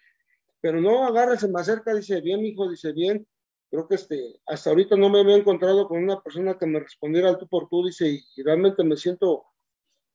[0.61, 3.27] Pero no, agarra, se me acerca, dice, bien, hijo, dice, bien.
[3.71, 7.29] creo que este, hasta ahorita no me había encontrado con una persona que me respondiera
[7.31, 9.45] al tú por tú, dice, y, realmente me siento,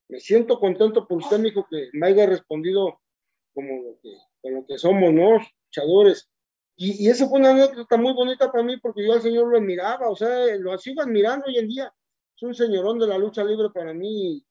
[0.09, 2.99] me siento contento por usted, mijo, que me haya respondido
[3.53, 5.39] como lo que, con lo que somos, ¿no?
[5.65, 6.29] Luchadores.
[6.75, 9.57] Y, y eso fue una anécdota muy bonita para mí porque yo al Señor lo
[9.57, 11.93] admiraba, o sea, lo sigo admirando hoy en día.
[12.35, 14.43] Es un señorón de la lucha libre para mí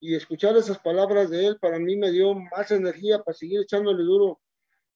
[0.00, 4.02] y escuchar esas palabras de él para mí me dio más energía para seguir echándole
[4.02, 4.40] duro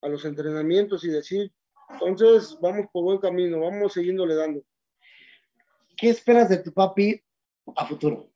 [0.01, 1.53] a los entrenamientos y decir,
[2.01, 4.63] entonces vamos por buen camino, vamos siguiéndole dando.
[5.97, 7.21] ¿Qué esperas de tu papi
[7.77, 8.31] a futuro?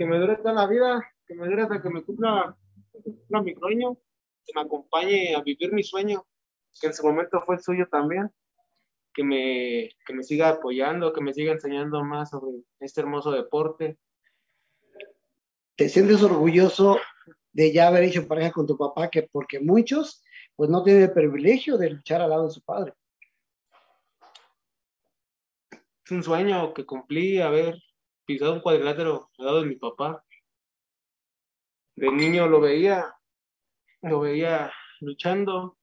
[0.00, 2.56] Que me dure toda la vida, que me dure hasta que me cumpla,
[3.04, 3.98] cumpla mi sueño,
[4.46, 6.26] que me acompañe a vivir mi sueño,
[6.80, 8.30] que en su momento fue el suyo también,
[9.12, 13.98] que me, que me siga apoyando, que me siga enseñando más sobre este hermoso deporte,
[15.76, 16.96] te sientes orgulloso
[17.52, 20.24] de ya haber hecho pareja con tu papá, que porque muchos
[20.56, 22.94] pues no tienen el privilegio de luchar al lado de su padre.
[25.70, 27.76] Es un sueño que cumplí haber
[28.32, 30.24] pisado un cuadrilátero al lado de mi papá.
[31.96, 33.14] De niño lo veía,
[34.02, 35.76] lo veía luchando.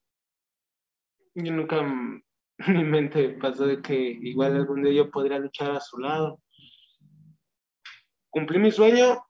[1.35, 1.81] Yo nunca
[2.67, 6.41] mi mente pasó de que igual algún día yo podría luchar a su lado.
[8.29, 9.27] Cumplí mi sueño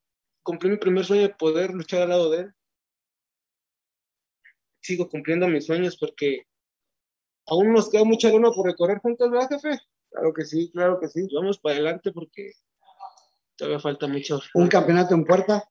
[0.48, 2.54] cumplí mi primer sueño de poder luchar al lado de él.
[4.82, 6.48] Sigo cumpliendo mis sueños porque
[7.48, 9.78] aún nos queda mucha luna por recorrer juntos, ¿verdad, jefe?
[10.10, 11.28] Claro que sí, claro que sí.
[11.36, 12.54] Vamos para adelante porque
[13.58, 14.40] todavía falta mucho.
[14.54, 15.68] ¿Un campeonato en puerta?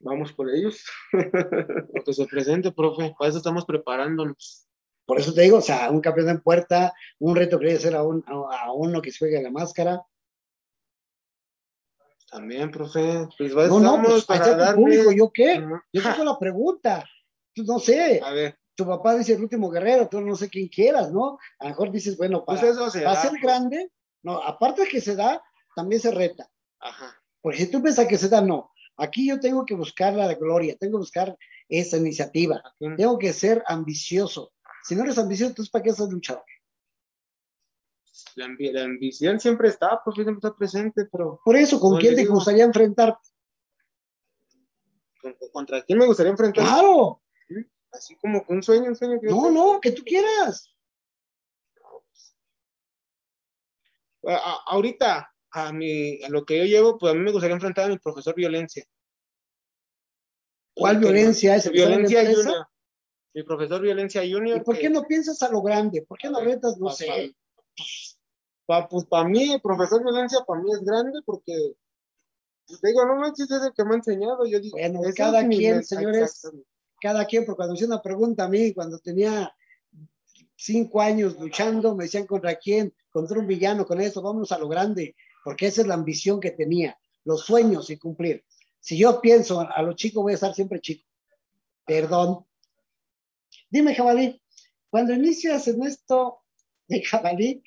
[0.00, 0.84] Vamos por ellos.
[1.12, 3.14] Lo que se presente, profe.
[3.18, 4.66] Para eso estamos preparándonos.
[5.06, 8.02] Por eso te digo, o sea, un campeonato en puerta, un reto que hacer a,
[8.02, 10.02] un, a uno que juegue la máscara.
[12.30, 13.26] También, profe.
[13.38, 14.82] Pues no, no, pues para darle...
[14.82, 15.64] público, ¿yo qué?
[15.92, 17.04] Yo tengo la pregunta.
[17.56, 18.20] No sé.
[18.22, 18.58] A ver.
[18.74, 21.38] Tu papá dice el último guerrero, tú no sé quién quieras, ¿no?
[21.58, 23.90] A lo mejor dices, bueno, para, pues eso ser grande,
[24.22, 25.42] no, aparte de que se da,
[25.74, 26.48] también se reta.
[26.80, 27.20] Ajá.
[27.40, 28.72] Porque si tú piensas que se da, no.
[28.96, 31.38] Aquí yo tengo que buscar la gloria, tengo que buscar
[31.68, 34.52] esa iniciativa, tengo que ser ambicioso.
[34.82, 36.44] Si no eres ambicioso, entonces ¿para qué estás luchador?
[38.34, 41.40] la, ambición siempre está, pues siempre está presente, pero...
[41.44, 43.18] Por eso, ¿con quién te gustaría enfrentar?
[45.52, 46.64] ¿Contra quién me gustaría enfrentar?
[46.64, 47.22] ¡Claro!
[47.92, 49.18] Así como un sueño, un sueño.
[49.20, 50.74] Que no, no, que tú quieras.
[54.66, 57.88] ahorita, a, mi, a lo que yo llevo, pues a mí me gustaría enfrentar a
[57.88, 58.84] mi profesor violencia.
[60.74, 61.70] ¿Cuál violencia es?
[61.70, 62.68] Violencia junior.
[63.34, 64.58] Mi profesor violencia junior.
[64.58, 66.02] ¿Y por qué no piensas a lo grande?
[66.02, 67.34] ¿Por qué no retas, no sé?
[68.90, 71.74] pues para mí, el profesor violencia para mí es grande porque
[72.66, 74.46] pues, digo, no manches, es el que me ha enseñado.
[74.46, 76.46] Yo digo, bueno, cada quien, señores,
[77.00, 79.52] cada quien, porque cuando hacía una pregunta a mí, cuando tenía
[80.54, 84.68] cinco años luchando, me decían contra quién, contra un villano, con eso, vámonos a lo
[84.68, 85.16] grande,
[85.48, 88.44] porque esa es la ambición que tenía, los sueños y cumplir.
[88.80, 91.08] Si yo pienso a lo chico, voy a estar siempre chico.
[91.86, 92.44] Perdón.
[93.70, 94.42] Dime, Jabalí,
[94.90, 96.42] cuando inicias en esto
[96.86, 97.62] de Jabalí,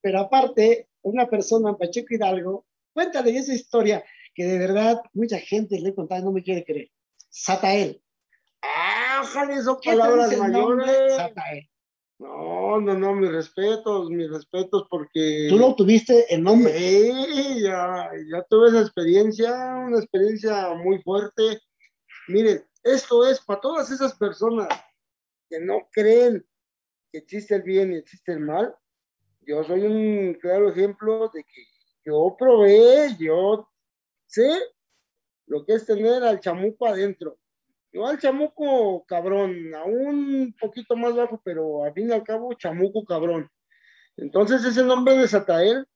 [0.00, 2.64] pero aparte, una persona en Pacheco Hidalgo,
[2.94, 4.02] cuéntale esa historia
[4.34, 6.90] que de verdad mucha gente le he contado y no me quiere creer.
[7.28, 8.02] Satael.
[8.62, 9.22] ¡Ah,
[9.62, 11.14] son palabras mayores!
[11.14, 11.68] Satael.
[12.18, 15.46] No, no, no, mis respetos, mis respetos porque...
[15.48, 16.76] Tú lo tuviste en nombre.
[16.76, 19.52] Sí, ya, ya tuve esa experiencia,
[19.86, 21.60] una experiencia muy fuerte.
[22.26, 24.68] Miren, esto es para todas esas personas
[25.48, 26.44] que no creen
[27.12, 28.74] que existe el bien y existe el mal,
[29.48, 31.64] yo soy un claro ejemplo de que
[32.04, 33.68] yo probé, yo
[34.26, 34.46] sé
[35.46, 37.38] lo que es tener al chamuco adentro.
[37.92, 42.52] Yo al chamuco cabrón, aún un poquito más bajo, pero al fin y al cabo
[42.54, 43.50] chamuco cabrón.
[44.16, 45.86] Entonces ese nombre de Satael,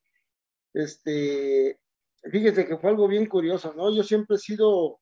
[0.73, 1.79] este,
[2.31, 3.95] fíjese que fue algo bien curioso, ¿no?
[3.95, 5.01] Yo siempre he sido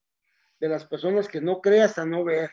[0.59, 2.51] de las personas que no cree hasta no ver.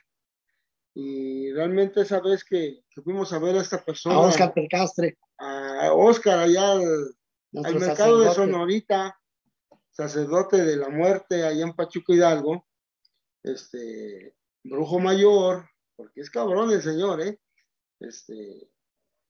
[0.94, 4.16] Y realmente esa vez que, fuimos a ver a esta persona.
[4.16, 5.18] A Oscar Percastre.
[5.38, 7.14] A Oscar allá al,
[7.52, 9.18] mercado de Sonorita,
[9.90, 12.67] sacerdote de la muerte allá en Pachuco Hidalgo,
[13.42, 17.38] este, brujo mayor, porque es cabrón el señor, ¿eh?
[18.00, 18.70] Este,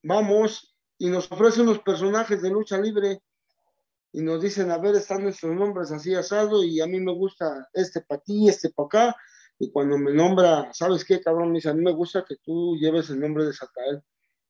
[0.03, 3.21] vamos y nos ofrece unos personajes de lucha libre
[4.11, 7.69] y nos dicen, a ver, están nuestros nombres así asado y a mí me gusta
[7.73, 9.17] este para ti, este para acá
[9.59, 11.49] y cuando me nombra, ¿sabes qué, cabrón?
[11.49, 14.01] Me dice, a mí me gusta que tú lleves el nombre de Satael.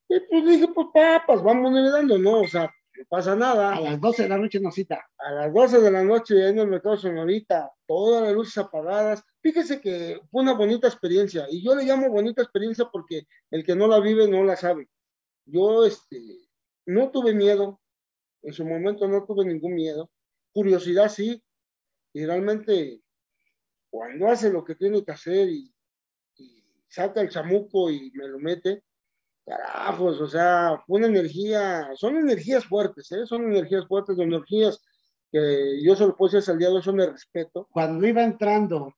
[0.07, 2.41] Y pues dije, pues papas, vamos dando, ¿no?
[2.41, 3.75] O sea, no pasa nada.
[3.75, 5.03] A las 12 de la noche nos cita.
[5.17, 9.23] A las 12 de la noche en el mercado sonorita, todas las luces apagadas.
[9.41, 11.47] Fíjese que fue una bonita experiencia.
[11.49, 14.89] Y yo le llamo bonita experiencia porque el que no la vive no la sabe.
[15.45, 16.19] Yo, este,
[16.85, 17.79] no tuve miedo,
[18.41, 20.09] en su momento no tuve ningún miedo,
[20.53, 21.43] curiosidad sí,
[22.13, 23.01] y realmente
[23.89, 25.73] cuando hace lo que tiene que hacer y,
[26.37, 28.83] y saca el chamuco y me lo mete,
[29.45, 33.25] carajos, o sea, fue una energía, son energías fuertes, ¿eh?
[33.25, 34.79] son energías fuertes, energías
[35.31, 37.67] que yo solo puedo decir al hoy son de respeto.
[37.71, 38.93] Cuando iba entrando,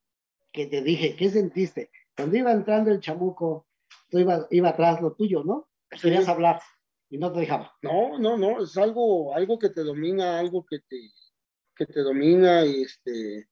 [0.52, 1.90] que te dije, ¿qué sentiste?
[2.16, 3.68] Cuando iba entrando el chamuco,
[4.10, 5.70] tú iba, iba atrás lo tuyo, ¿no?
[6.02, 6.62] Querías hablar
[7.10, 7.74] y no te dejaba.
[7.82, 10.98] No, no, no, es algo, algo que te domina, algo que te,
[11.76, 13.48] que te domina y este,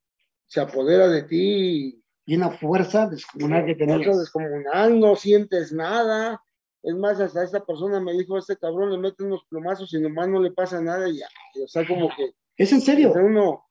[0.47, 2.03] se apodera de ti.
[2.25, 4.19] Y una fuerza descomunal que Fuerza tenías.
[4.19, 6.41] descomunal, no sientes nada.
[6.83, 10.29] Es más, hasta esta persona me dijo, este cabrón le mete unos plomazos y nomás
[10.29, 11.27] no le pasa nada y ya,
[11.63, 13.13] o sea, como que Es en serio.
[13.15, 13.65] uno...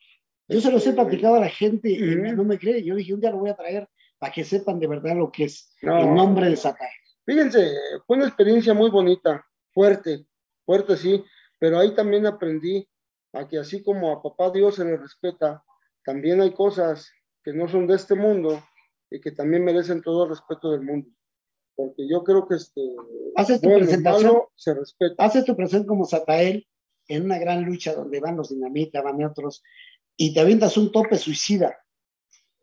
[0.49, 2.01] Yo se los he platicado a la gente y
[2.35, 2.83] no me cree.
[2.83, 5.45] Yo dije, un día lo voy a traer para que sepan de verdad lo que
[5.45, 5.99] es No.
[6.01, 6.89] el nombre de Satán.
[7.27, 7.71] Fíjense,
[8.07, 10.25] fue una experiencia muy bonita, fuerte,
[10.65, 11.23] fuerte sí,
[11.59, 12.89] pero ahí también aprendí
[13.35, 15.63] a que así como a papá Dios se le respeta,
[16.05, 17.11] también hay cosas
[17.45, 18.63] que no son de este mundo
[19.11, 21.11] y que también merecen todo el respeto del mundo.
[21.77, 22.81] Porque yo creo que este
[23.37, 25.23] Haces tu bueno, presentación, malo se respeta.
[25.25, 26.67] haces tu presentación como Satael
[27.09, 29.63] en una gran lucha donde van los dinamita, van otros,
[30.19, 31.79] y te avientas un tope suicida.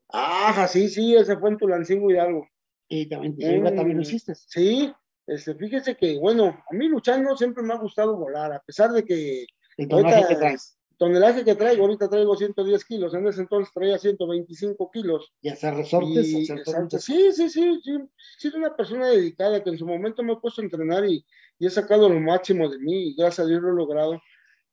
[0.09, 2.47] Ajá, sí, sí, ese fue en Tulancingo Hidalgo.
[2.87, 3.75] Y también, Mm.
[3.75, 4.35] también lo hiciste.
[4.35, 4.93] Sí,
[5.25, 9.03] este, fíjese que, bueno, a mí luchando siempre me ha gustado volar, a pesar de
[9.03, 10.77] que El tonelaje Ahorita- que traes.
[10.97, 15.33] tonelaje que traigo, ahorita traigo 110 kilos, en ese entonces traía 125 kilos.
[15.41, 17.91] Y hacer resortes, Y, hacer muchas- sí, sí, sí, sí,
[18.37, 21.25] sido una persona dedicada que en su momento me he puesto a entrenar y,
[21.59, 24.21] y he sacado lo máximo de mí y gracias a Dios lo he logrado.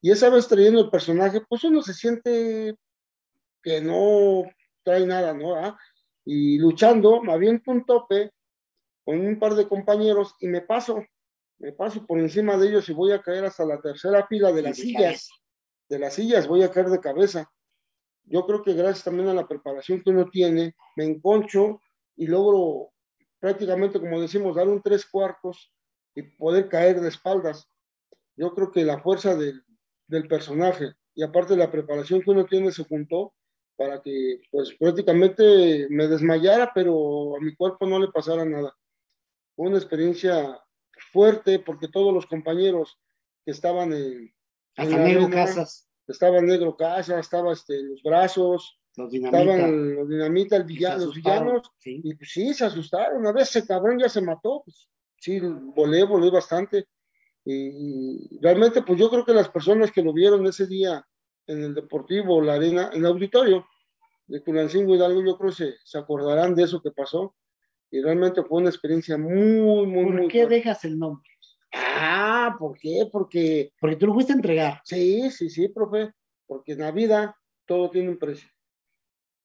[0.03, 2.75] Y esa vez trayendo el personaje, pues uno se siente
[3.63, 4.43] que no
[4.83, 5.55] trae nada, ¿no?
[5.55, 5.79] ¿Ah?
[6.25, 8.31] Y luchando, me aviento un tope
[9.05, 11.01] con un par de compañeros y me paso,
[11.57, 14.63] me paso por encima de ellos y voy a caer hasta la tercera fila de
[14.63, 15.33] las de sillas cabeza.
[15.87, 17.49] de las sillas, voy a caer de cabeza.
[18.25, 21.79] Yo creo que gracias también a la preparación que uno tiene, me enconcho
[22.17, 22.91] y logro
[23.39, 25.71] prácticamente, como decimos, dar un tres cuartos
[26.13, 27.69] y poder caer de espaldas.
[28.35, 29.63] Yo creo que la fuerza del,
[30.13, 33.33] del personaje y aparte la preparación que uno tiene se juntó
[33.75, 38.75] para que pues prácticamente me desmayara, pero a mi cuerpo no le pasara nada.
[39.55, 40.59] Fue una experiencia
[41.11, 42.99] fuerte porque todos los compañeros
[43.43, 44.33] que estaban en,
[44.77, 49.41] Hasta en la Negro arena, Casas, estaba Negro Casa, estaba este, los brazos, los dinamita.
[49.41, 51.99] estaban los dinamita, el villano, los villanos, sí.
[52.03, 53.25] y pues sí, se asustaron.
[53.25, 56.85] A veces ese cabrón ya se mató, pues sí, volé, volé bastante.
[57.45, 61.05] Y, y realmente, pues yo creo que las personas que lo vieron ese día
[61.47, 63.65] en el Deportivo, la arena, en el auditorio
[64.27, 67.35] de Tulancingo Hidalgo, yo creo que se, se acordarán de eso que pasó.
[67.91, 70.55] Y realmente fue una experiencia muy, muy, ¿Por muy qué fuerte.
[70.55, 71.29] dejas el nombre?
[71.73, 73.07] Ah, ¿por qué?
[73.11, 74.81] Porque Porque tú lo fuiste a entregar.
[74.85, 76.13] Sí, sí, sí, profe,
[76.47, 78.49] porque en la vida todo tiene un precio.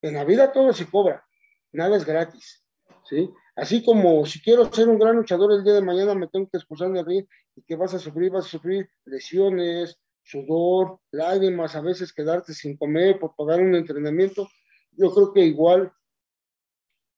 [0.02, 1.24] En la vida todo se cobra,
[1.72, 2.64] nada es gratis,
[3.08, 3.30] ¿sí?
[3.56, 6.58] Así como si quiero ser un gran luchador el día de mañana me tengo que
[6.58, 11.80] expulsar de ring y que vas a sufrir, vas a sufrir lesiones, sudor, lágrimas, a
[11.80, 14.48] veces quedarte sin comer por pagar un entrenamiento.
[14.92, 15.92] Yo creo que igual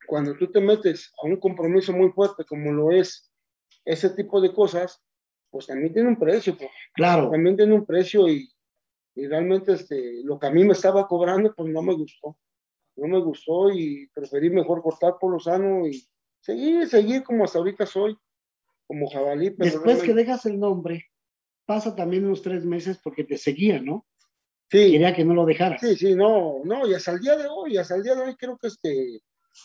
[0.07, 3.31] cuando tú te metes a un compromiso muy fuerte como lo es
[3.85, 5.03] ese tipo de cosas,
[5.51, 7.31] pues también tiene un precio, pues Claro.
[7.31, 8.49] también tiene un precio y,
[9.15, 12.37] y realmente este, lo que a mí me estaba cobrando, pues no me gustó.
[12.97, 16.07] No me gustó y preferí mejor cortar por lo sano y
[16.41, 18.17] seguir, seguir como hasta ahorita soy,
[18.87, 19.51] como jabalí.
[19.51, 21.07] Pero Después que dejas el nombre,
[21.67, 24.07] pasa también unos tres meses porque te seguía, ¿no?
[24.71, 25.81] sí, Quería que no lo dejaras.
[25.81, 28.37] sí, sí, no, no, y hasta el día de hoy, hasta el día de hoy
[28.37, 29.21] creo que este,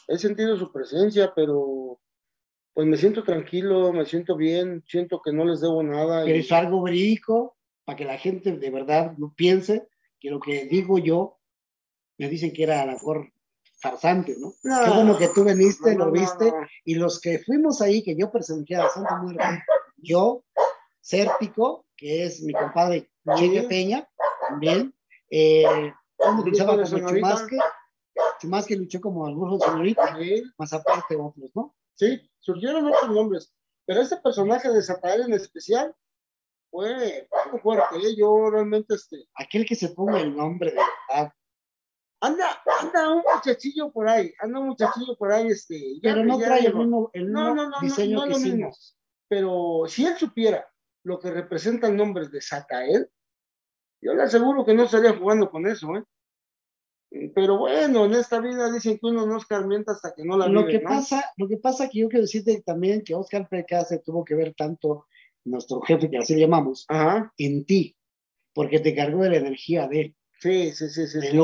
[0.08, 2.00] he sentido su presencia, pero
[2.74, 6.24] pues me siento tranquilo, me siento bien, siento que no les debo nada.
[6.24, 9.88] y- Pero es algo verídico para que la gente de verdad no piense
[10.20, 11.35] que lo que digo yo,
[12.18, 13.32] me dicen que era a lo mejor
[13.80, 14.54] farsante, ¿no?
[14.64, 16.68] No, Qué bueno que tú veniste, no, lo viste, no.
[16.86, 19.64] y los que fuimos ahí, que yo presencié a la Santa Muerte,
[19.98, 20.44] yo,
[21.02, 23.64] Sérpico, que es mi compadre Cheque.
[23.64, 24.10] Peña,
[24.48, 24.94] también,
[25.30, 25.94] eh,
[26.44, 27.10] luchaba como.
[27.10, 27.58] Chumasque,
[28.40, 31.76] Chumasque luchó como Alburjo Señorita, Sí, más aparte otros, ¿no?
[31.96, 33.54] Sí, surgieron otros nombres,
[33.86, 35.96] pero este personaje de Satael en especial
[36.70, 37.98] fue algo fuerte.
[37.98, 38.16] ¿eh?
[38.18, 40.78] Yo realmente, este, Aquel que se ponga el nombre de
[41.10, 41.32] verdad,
[42.26, 46.40] anda, anda un muchachillo por ahí, anda un muchachillo por ahí, este, ya- pero no
[46.40, 48.48] ya trae el mismo, el mismo no, no, no, diseño que lo mismo.
[48.48, 48.98] hicimos.
[49.28, 50.68] Pero si él supiera
[51.04, 53.10] lo que representa el nombre de Satael,
[54.02, 56.04] yo le aseguro que no estaría jugando con eso, ¿eh?
[57.34, 60.62] Pero bueno, en esta vida dicen que uno no escarmienta hasta que no la Lo
[60.66, 64.00] vive, que pasa, lo que pasa que yo quiero decirte también que Oscar PK se
[64.00, 65.08] tuvo que ver tanto
[65.46, 67.32] nuestro jefe, que así le llamamos, Ajá.
[67.38, 67.96] en ti,
[68.54, 71.22] porque te cargó de la energía de él, Sí, sí, sí, sí.
[71.22, 71.28] sí.
[71.28, 71.40] del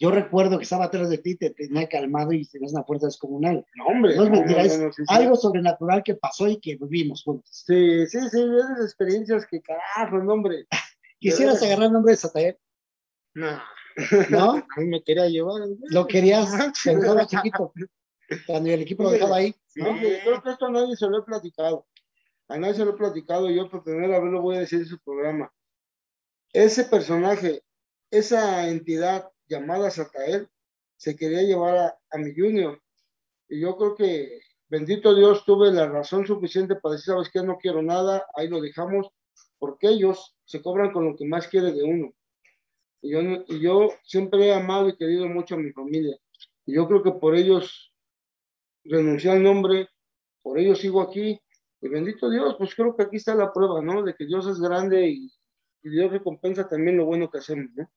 [0.00, 3.66] Yo recuerdo que estaba atrás de ti, te tenía calmado y tenías una fuerza descomunal.
[3.74, 4.16] No, hombre.
[4.16, 5.14] No es mentira, es no, sí, sí.
[5.14, 7.64] Algo sobrenatural que pasó y que vivimos juntos.
[7.66, 10.66] Sí, sí, sí, esas experiencias que carajo, no, hombre.
[11.18, 12.58] Quisieras agarrar el nombre de Satael,
[13.34, 13.60] No.
[14.30, 14.52] ¿no?
[14.76, 15.68] A mí me quería llevar.
[15.68, 15.76] ¿no?
[15.90, 16.48] Lo querías
[16.86, 17.72] estaba chiquito,
[18.46, 19.54] cuando el equipo lo dejaba ahí.
[19.74, 21.86] No, hombre, creo que esto a nadie se lo he platicado.
[22.48, 23.50] A nadie se lo he platicado.
[23.50, 25.52] Yo por primera vez lo voy a decir en su programa.
[26.52, 27.62] Ese personaje,
[28.10, 30.48] esa entidad llamada Satael,
[30.96, 32.80] se quería llevar a, mi junior.
[33.48, 37.58] Y yo creo que, bendito Dios, tuve la razón suficiente para decir, sabes qué, no
[37.58, 39.08] quiero nada, ahí lo dejamos,
[39.58, 42.12] porque ellos se cobran con lo que más quiere de uno.
[43.00, 46.16] Y yo, y yo siempre he amado y querido mucho a mi familia.
[46.66, 47.92] Y yo creo que por ellos
[48.84, 49.88] renuncié al nombre,
[50.42, 51.40] por ellos sigo aquí.
[51.80, 54.02] Y bendito Dios, pues creo que aquí está la prueba, ¿no?
[54.02, 55.30] De que Dios es grande y,
[55.82, 57.88] y Dios recompensa también lo bueno que hacemos, ¿no?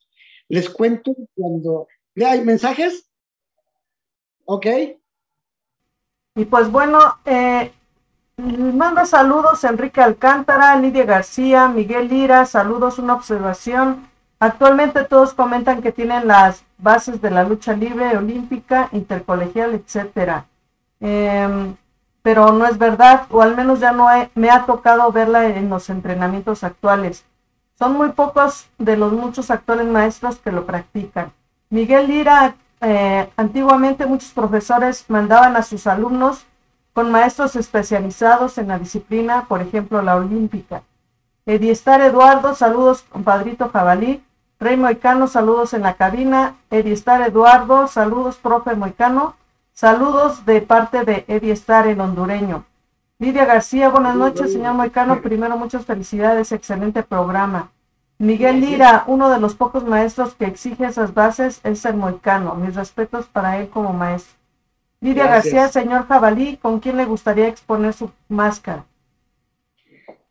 [0.47, 1.87] Les cuento cuando...
[2.13, 3.09] ¿Ya hay mensajes?
[4.45, 4.67] Ok.
[6.35, 7.71] Y pues bueno, eh,
[8.37, 14.09] manda saludos Enrique Alcántara, Lidia García, Miguel Lira, saludos, una observación.
[14.39, 20.47] Actualmente todos comentan que tienen las bases de la lucha libre, olímpica, intercolegial, etcétera.
[20.99, 21.75] Em,
[22.21, 25.89] pero no es verdad, o al menos ya no me ha tocado verla en los
[25.89, 27.25] entrenamientos actuales.
[27.81, 31.33] Son muy pocos de los muchos actuales maestros que lo practican.
[31.71, 36.45] Miguel Lira, eh, antiguamente muchos profesores mandaban a sus alumnos
[36.93, 40.83] con maestros especializados en la disciplina, por ejemplo, la olímpica.
[41.47, 44.23] Ediestar Eduardo, saludos, compadrito Jabalí.
[44.59, 46.57] Rey Moicano, saludos en la cabina.
[46.69, 49.33] Ediestar Eduardo, saludos, profe Moicano.
[49.73, 52.63] Saludos de parte de Ediestar, el hondureño.
[53.21, 55.21] Lidia García, buenas noches, señor Moicano.
[55.21, 57.71] Primero, muchas felicidades, excelente programa.
[58.17, 62.55] Miguel Lira, uno de los pocos maestros que exige esas bases, es el Moicano.
[62.55, 64.33] Mis respetos para él como maestro.
[65.01, 65.53] Lidia Gracias.
[65.53, 68.85] García, señor Jabalí, ¿con quién le gustaría exponer su máscara?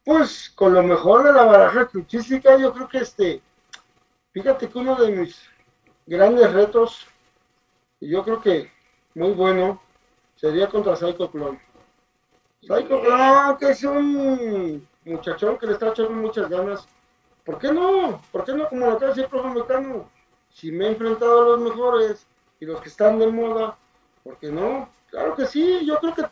[0.04, 3.40] Pues con lo mejor de la baraja truchística, yo creo que este,
[4.32, 5.40] fíjate que uno de mis
[6.08, 7.06] grandes retos,
[8.00, 8.68] y yo creo que
[9.14, 9.80] muy bueno,
[10.34, 11.69] sería contra Psycho Clone.
[12.62, 13.02] Psycho
[13.58, 16.86] que es un muchachón que le está echando muchas ganas.
[17.44, 18.20] ¿Por qué no?
[18.30, 18.68] ¿Por qué no?
[18.68, 20.10] Como lo acaba de decir el profe Mecano,
[20.50, 22.26] si me he enfrentado a los mejores
[22.60, 23.76] y los que están de moda,
[24.22, 24.88] ¿por qué no?
[25.10, 26.22] Claro que sí, yo creo que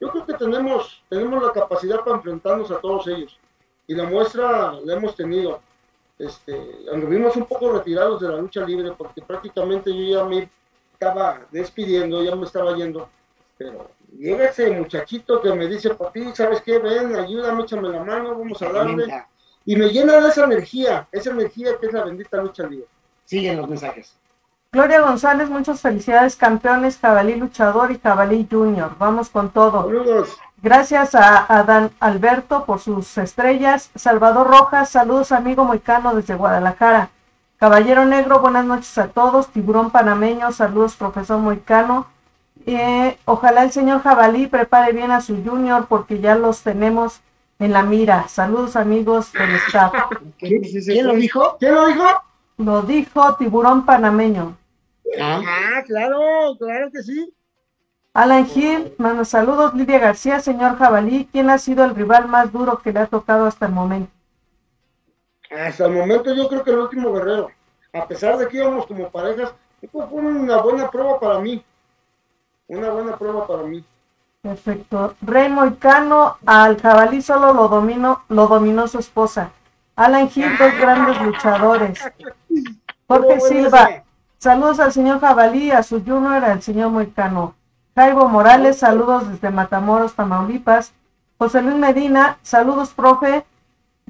[0.00, 3.38] yo creo que tenemos, tenemos la capacidad para enfrentarnos a todos ellos.
[3.86, 5.60] Y la muestra la hemos tenido.
[6.18, 6.54] Este,
[6.92, 10.50] anduvimos un poco retirados de la lucha libre porque prácticamente yo ya me
[10.92, 13.08] estaba despidiendo, ya me estaba yendo.
[13.56, 16.78] Pero llega ese muchachito que me dice, papi, ¿sabes qué?
[16.78, 19.24] Ven, ayúdame, échame la mano, vamos a darle.
[19.64, 22.86] Y me llena de esa energía, esa energía que es la bendita lucha libre.
[23.24, 24.14] Siguen los mensajes.
[24.72, 28.96] Gloria González, muchas felicidades, campeones, Jabalí Luchador y Jabalí Junior.
[28.98, 29.84] Vamos con todo.
[29.84, 30.36] Saludos.
[30.60, 33.90] Gracias a, a Dan Alberto por sus estrellas.
[33.94, 37.10] Salvador Rojas, saludos amigo Moicano desde Guadalajara.
[37.58, 39.48] Caballero Negro, buenas noches a todos.
[39.48, 42.08] Tiburón Panameño, saludos profesor Moicano.
[42.66, 47.20] Eh, ojalá el señor Jabalí prepare bien a su junior porque ya los tenemos
[47.58, 48.28] en la mira.
[48.28, 49.92] Saludos amigos del staff.
[50.38, 51.56] ¿Quién, lo dijo?
[51.58, 52.06] ¿Quién lo dijo?
[52.56, 54.56] Lo dijo Tiburón Panameño.
[55.20, 56.18] Ah, Ah, claro,
[56.58, 57.32] claro que sí.
[58.14, 59.74] Alan Gil, manda saludos.
[59.74, 63.46] Lidia García, señor Jabalí, ¿quién ha sido el rival más duro que le ha tocado
[63.46, 64.10] hasta el momento?
[65.50, 67.50] Hasta el momento yo creo que el último guerrero,
[67.92, 69.52] a pesar de que íbamos como parejas,
[69.92, 71.62] fue una buena prueba para mí.
[72.68, 73.84] Una buena prueba para mí.
[74.42, 75.14] Perfecto.
[75.22, 79.50] Rey Moicano, al jabalí solo lo dominó, lo dominó su esposa.
[79.96, 82.00] Alan Gil, dos grandes luchadores.
[83.06, 84.02] Jorge Silva,
[84.38, 87.54] saludos al señor Jabalí, a su junior, al señor Moicano.
[87.94, 90.92] Jaibo Morales, saludos desde Matamoros, Tamaulipas.
[91.38, 93.44] José Luis Medina, saludos, profe.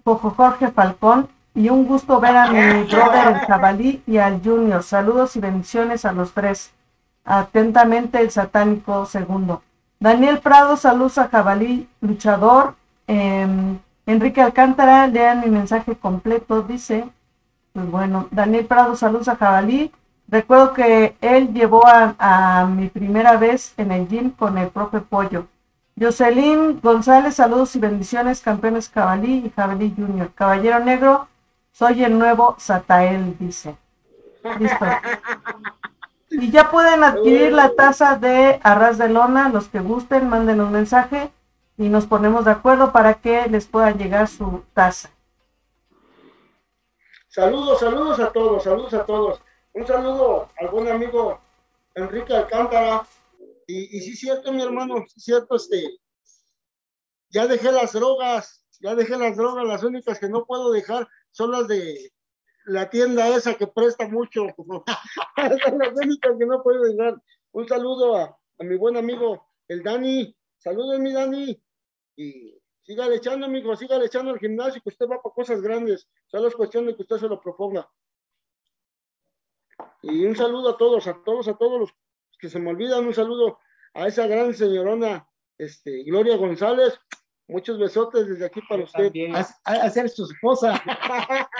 [0.05, 4.83] Jorge Falcón, y un gusto ver a mi brother el Jabalí y al Junior.
[4.83, 6.73] Saludos y bendiciones a los tres.
[7.25, 9.63] Atentamente el satánico segundo.
[9.99, 12.75] Daniel Prado, saludos a Jabalí, luchador.
[13.07, 17.09] Em, Enrique Alcántara, lean mi mensaje completo, dice.
[17.73, 19.91] Pues bueno, Daniel Prado, saludos a Jabalí.
[20.29, 25.01] Recuerdo que él llevó a, a mi primera vez en el gym con el profe
[25.01, 25.47] Pollo.
[25.99, 30.33] Jocelyn González, saludos y bendiciones, campeones Jabalí y Jabalí Junior.
[30.35, 31.29] Caballero Negro,
[31.73, 33.77] soy el nuevo Satael, dice.
[34.59, 34.85] Listo.
[36.41, 40.73] Y ya pueden adquirir la taza de Arras de Lona, los que gusten, manden un
[40.73, 41.31] mensaje.
[41.77, 45.11] y nos ponemos de acuerdo para que les pueda llegar su taza.
[47.29, 49.41] Saludos, saludos a todos, saludos a todos.
[49.73, 51.41] Un saludo al buen amigo
[51.97, 53.05] Enrique Alcántara.
[53.67, 55.99] Y, y sí, cierto, mi hermano, sí, cierto, este,
[57.31, 61.51] ya dejé las drogas, ya dejé las drogas, las únicas que no puedo dejar son
[61.51, 62.13] las de
[62.65, 64.47] la tienda esa que presta mucho.
[65.37, 67.21] que no puedo dejar.
[67.53, 70.37] Un saludo a, a mi buen amigo, el Dani.
[70.59, 71.61] Saludos, mi Dani.
[72.17, 76.09] Y sígale echando, amigo, sígale echando al gimnasio, que usted va para cosas grandes.
[76.27, 77.89] Solo es cuestión de que usted se lo proponga.
[80.03, 81.95] Y un saludo a todos, a todos, a todos los
[82.39, 83.59] que se me olvidan, un saludo
[83.95, 86.99] a esa gran señorona, este, Gloria González.
[87.47, 89.13] Muchos besotes desde aquí para usted.
[89.65, 90.83] A, ser su esposa.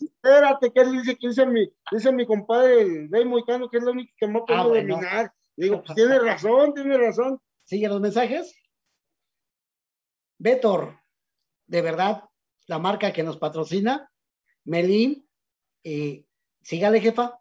[0.00, 3.92] Espérate, que dice, que dice mi, dice mi compadre, el Rey Moicano, que es la
[3.92, 4.94] única que me ha podido Ah, bueno.
[4.96, 5.32] dominar.
[5.56, 7.40] Digo, pues tiene razón, tiene razón.
[7.64, 8.54] ¿Sigue los mensajes?
[10.38, 10.98] Betor,
[11.66, 12.24] de verdad,
[12.66, 14.10] la marca que nos patrocina,
[14.64, 15.28] Melín,
[15.82, 16.26] y
[16.62, 17.39] sígale, jefa.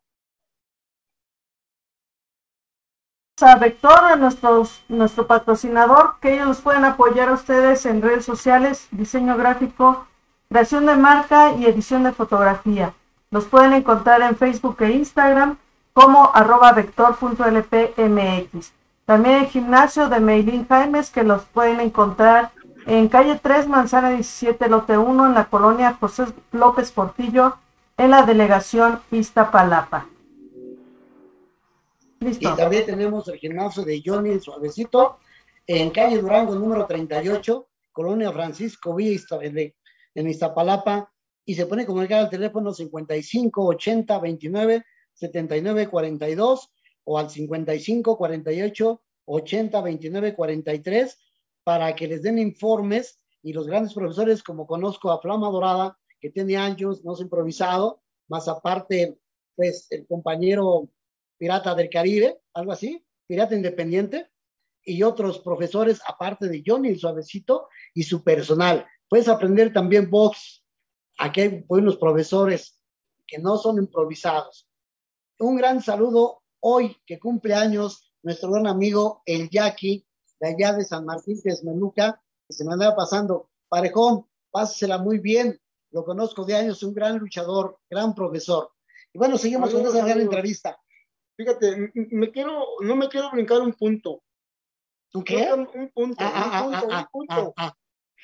[3.41, 8.87] A Vector, nuestros, nuestro patrocinador, que ellos los pueden apoyar a ustedes en redes sociales,
[8.91, 10.05] diseño gráfico,
[10.49, 12.93] creación de marca y edición de fotografía.
[13.31, 15.57] Los pueden encontrar en Facebook e Instagram
[15.93, 18.73] como arroba vector.lpmx.
[19.05, 22.51] También el gimnasio de Meilín Jaimes, que los pueden encontrar
[22.85, 27.57] en calle 3, manzana 17, lote 1, en la colonia José López Portillo,
[27.97, 30.05] en la delegación Iztapalapa.
[32.21, 35.19] Y también tenemos el gimnasio de Johnny el Suavecito
[35.65, 41.11] en calle Durango, número 38, Colonia Francisco Villa, en Iztapalapa.
[41.45, 46.71] Y se puede comunicar al teléfono 55 80 29 79 42
[47.05, 51.17] o al 55 48 80 29 43
[51.63, 56.29] para que les den informes y los grandes profesores, como conozco a Flama Dorada, que
[56.29, 59.17] tiene años, no es improvisado, más aparte,
[59.55, 60.89] pues el compañero
[61.39, 64.29] Pirata del Caribe, algo así, Pirata Independiente,
[64.83, 68.85] y otros profesores, aparte de Johnny el Suavecito y su personal.
[69.07, 70.63] Puedes aprender también box.
[71.17, 72.79] Aquí hay buenos profesores
[73.25, 74.67] que no son improvisados.
[75.39, 80.05] Un gran saludo hoy que cumple años nuestro gran amigo el Jackie
[80.39, 83.49] de allá de San Martín Texmeluca, que se me andaba pasando.
[83.67, 85.59] Parejón, pásesela muy bien.
[85.91, 88.71] Lo conozco de años, un gran luchador, gran profesor.
[89.13, 90.79] Y bueno, seguimos con esa gran entrevista.
[91.39, 94.21] Fíjate, me quiero, no me quiero brincar un punto.
[95.09, 95.47] ¿Tú qué?
[95.53, 97.53] Un, un punto, Ah, ah, un ah, punto, ah, un punto.
[97.55, 97.73] ah,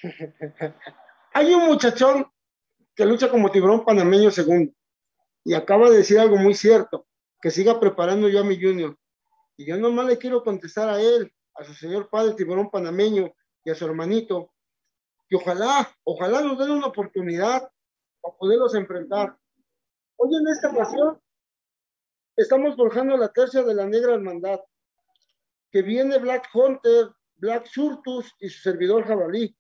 [0.03, 0.73] ah.
[1.33, 2.29] Hay un muchachón
[2.93, 4.73] que lucha como tiburón panameño segundo
[5.45, 7.07] y acaba de decir algo muy cierto,
[7.41, 8.97] que siga preparando yo a mi junior.
[9.55, 13.69] Y yo nomás le quiero contestar a él, a su señor padre tiburón panameño y
[13.69, 14.51] a su hermanito,
[15.29, 17.61] que ojalá, ojalá nos den una oportunidad
[18.19, 19.37] para poderlos enfrentar.
[20.17, 21.21] Hoy en esta ocasión
[22.35, 24.59] estamos forjando la tercia de la negra hermandad,
[25.71, 29.55] que viene Black Hunter, Black Surtus y su servidor jabalí.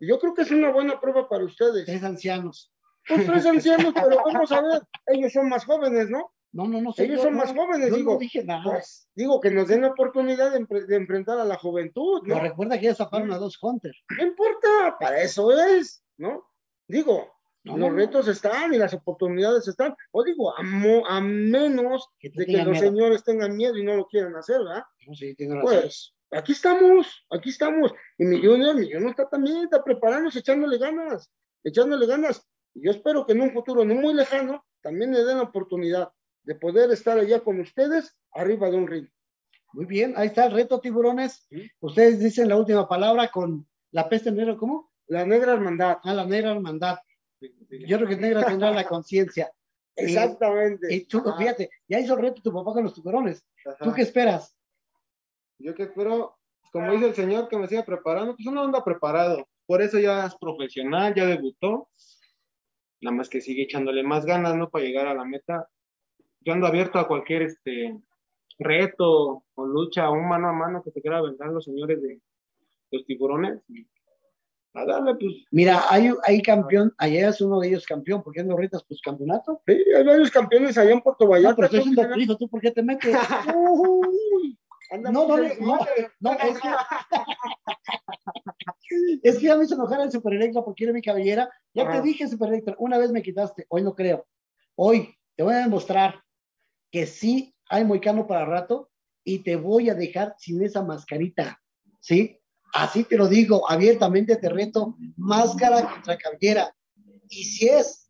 [0.00, 1.84] Y yo creo que es una buena prueba para ustedes.
[1.86, 2.72] Tres ancianos.
[3.06, 6.32] Pues tres ancianos, pero vamos a ver, ellos son más jóvenes, ¿no?
[6.52, 6.94] No, no, no.
[6.96, 8.12] Ellos yo son no- más jóvenes, yo digo.
[8.14, 8.62] No dije nada.
[8.64, 12.36] Pues digo que nos den la oportunidad de, empre- de enfrentar a la juventud, Pero
[12.36, 12.42] ¿no?
[12.42, 13.92] recuerda que ya zafaron a dos Hunter.
[14.16, 16.44] No importa, para eso es, ¿no?
[16.86, 17.34] Digo,
[17.76, 19.94] No, los retos están y las oportunidades están.
[20.12, 22.80] O digo, a, mo- a menos Que de que los miedo.
[22.80, 24.82] señores tengan miedo y no lo quieran hacer, ¿verdad?
[25.06, 25.60] No, sí, razón.
[25.62, 27.92] Pues aquí estamos, aquí estamos.
[28.18, 31.30] Y mi junior, mi junior está también, está preparándose, echándole ganas,
[31.64, 32.46] echándole ganas.
[32.74, 36.12] Y yo espero que en un futuro no muy lejano también le den la oportunidad
[36.44, 39.08] de poder estar allá con ustedes arriba de un ring.
[39.72, 41.46] Muy bien, ahí está el reto, tiburones.
[41.50, 41.70] Sí.
[41.80, 44.90] Ustedes dicen la última palabra con la peste negra, ¿cómo?
[45.08, 45.98] La negra hermandad.
[46.04, 46.98] Ah, la negra hermandad.
[47.40, 49.50] Yo creo que negra tendrá la conciencia.
[49.96, 50.92] Exactamente.
[50.94, 53.44] Y tú, Ah, fíjate, ya hizo el reto tu papá con los tiburones.
[53.66, 53.84] Ajá.
[53.84, 54.56] ¿Tú qué esperas?
[55.58, 56.38] Yo que espero,
[56.72, 59.48] como dice el señor, que me siga preparando, pues uno anda preparado.
[59.66, 61.88] Por eso ya es profesional, ya debutó.
[63.00, 64.70] Nada más que sigue echándole más ganas, ¿no?
[64.70, 65.68] Para llegar a la meta.
[66.40, 67.98] Yo ando abierto a cualquier este
[68.58, 72.20] reto o lucha, un mano a mano que se quiera aventar los señores de
[72.90, 73.60] los tiburones.
[74.74, 78.48] A darle, pues, Mira, hay, hay campeón, allá es uno de ellos campeón, porque en
[78.48, 79.62] los retas, pues campeonato.
[79.66, 81.68] Sí, hay varios campeones allá en Puerto No, Vallarta.
[81.70, 83.12] pero hijo, ¿tú por qué te metes?
[83.56, 84.58] Uy,
[84.90, 85.78] anda No, no, no,
[86.20, 86.68] no, es que,
[89.22, 91.50] es que ya me hizo enojar el Super Electra porque era mi cabellera.
[91.74, 94.26] Ya te dije, Super Electra, una vez me quitaste, hoy no creo.
[94.76, 96.22] Hoy te voy a demostrar
[96.90, 98.90] que sí hay moicano para rato
[99.24, 101.60] y te voy a dejar sin esa mascarita,
[102.00, 102.37] ¿sí?
[102.74, 106.74] Así te lo digo, abiertamente te reto, máscara contra cabellera.
[107.28, 108.08] Y si es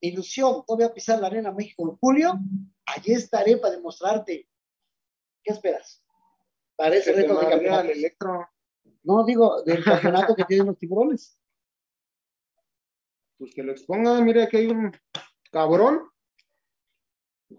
[0.00, 2.38] ilusión, todavía pisar la Arena México en julio,
[2.86, 4.48] allí estaré para demostrarte.
[5.42, 6.02] ¿Qué esperas?
[6.76, 7.84] Para ese reto de campeonato.
[7.84, 8.48] el electro.
[9.02, 11.38] No, digo, del campeonato que tienen los tiburones.
[13.38, 14.92] Pues que lo exponga, mira que hay un
[15.50, 16.08] cabrón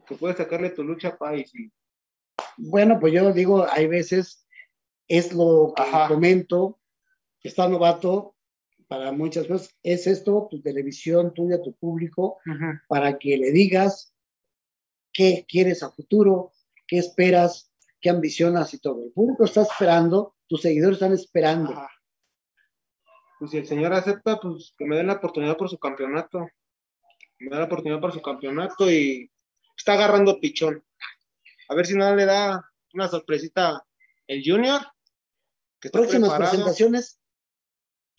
[0.07, 1.53] que puede sacarle tu lucha a país.
[1.53, 1.71] y-
[2.57, 4.44] Bueno, pues yo digo, hay veces,
[5.07, 6.07] es lo que Ajá.
[6.07, 6.79] comento,
[7.39, 8.35] que está novato
[8.87, 12.37] para muchas cosas, es esto, tu televisión tuya, tu público,
[12.87, 14.13] para que le digas
[15.11, 16.51] qué quieres a futuro,
[16.87, 19.03] qué esperas, qué ambicionas y todo.
[19.03, 21.71] El público está esperando, tus seguidores están esperando.
[21.71, 21.89] Ajá.
[23.39, 26.47] Pues si el señor acepta, pues que me den la oportunidad por su campeonato.
[27.39, 29.29] Me da la oportunidad por su campeonato y
[29.75, 30.83] está agarrando pichón.
[31.67, 33.85] A ver si no le da una sorpresita
[34.27, 34.81] el Junior.
[35.85, 36.51] Que está Próximas preparado.
[36.51, 37.21] presentaciones,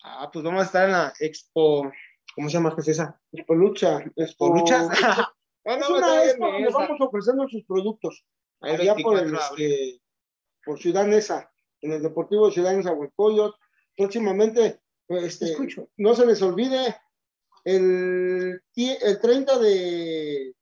[0.01, 1.91] Ah, pues vamos a estar en la Expo.
[2.33, 2.73] ¿Cómo se llama?
[2.73, 3.19] ¿Qué es esa?
[3.33, 4.05] Expo Lucha.
[4.15, 4.87] ¿Expo Luchas?
[5.65, 8.25] Es una expo donde vamos ofreciendo sus productos.
[8.61, 9.73] Ahí allá por, el, 24 de abril.
[9.73, 10.01] este,
[10.63, 11.51] por Ciudad Neza,
[11.81, 13.53] en el Deportivo Ciudad Huecoyot.
[13.97, 16.95] Próximamente, pues, te este, no se les olvide,
[17.65, 20.55] el, el 30 de,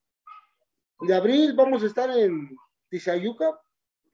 [1.01, 2.57] de abril vamos a estar en
[2.89, 3.61] Tizayuca,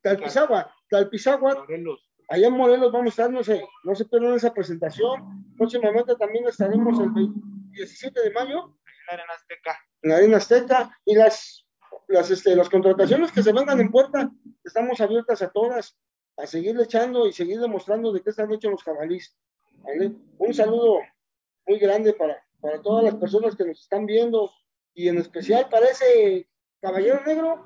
[0.01, 2.10] Talpizagua, Talpizagua, Morelos.
[2.31, 5.53] Allá en Morelos vamos a estar, no sé, no se pierdan esa presentación.
[5.57, 9.77] Próximamente también estaremos el 20 17 de mayo en la Arena Azteca.
[10.01, 11.65] en la Arena Azteca y las,
[12.07, 14.31] las, este, las contrataciones que se vengan en puerta,
[14.63, 15.97] estamos abiertas a todas,
[16.37, 19.37] a seguirle echando y seguir demostrando de qué están hechos los jabalíes.
[19.83, 20.13] ¿vale?
[20.37, 20.99] Un saludo
[21.67, 24.51] muy grande para, para todas las personas que nos están viendo
[24.93, 26.49] y en especial para ese
[26.81, 27.65] caballero negro.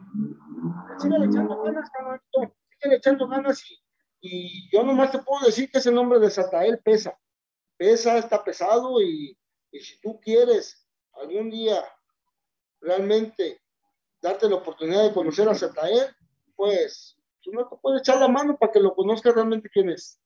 [1.00, 2.22] Síguele echando ganas, cabrón.
[2.70, 3.85] Síguele echando ganas y,
[4.28, 7.18] y yo nomás te puedo decir que ese nombre de Satael pesa.
[7.78, 9.38] Pesa, está pesado y,
[9.72, 11.84] y si tú quieres algún día
[12.82, 13.62] realmente
[14.22, 16.08] darte la oportunidad de conocer a Satael,
[16.56, 20.20] pues tú no te puedes echar la mano para que lo conozcas realmente quién es.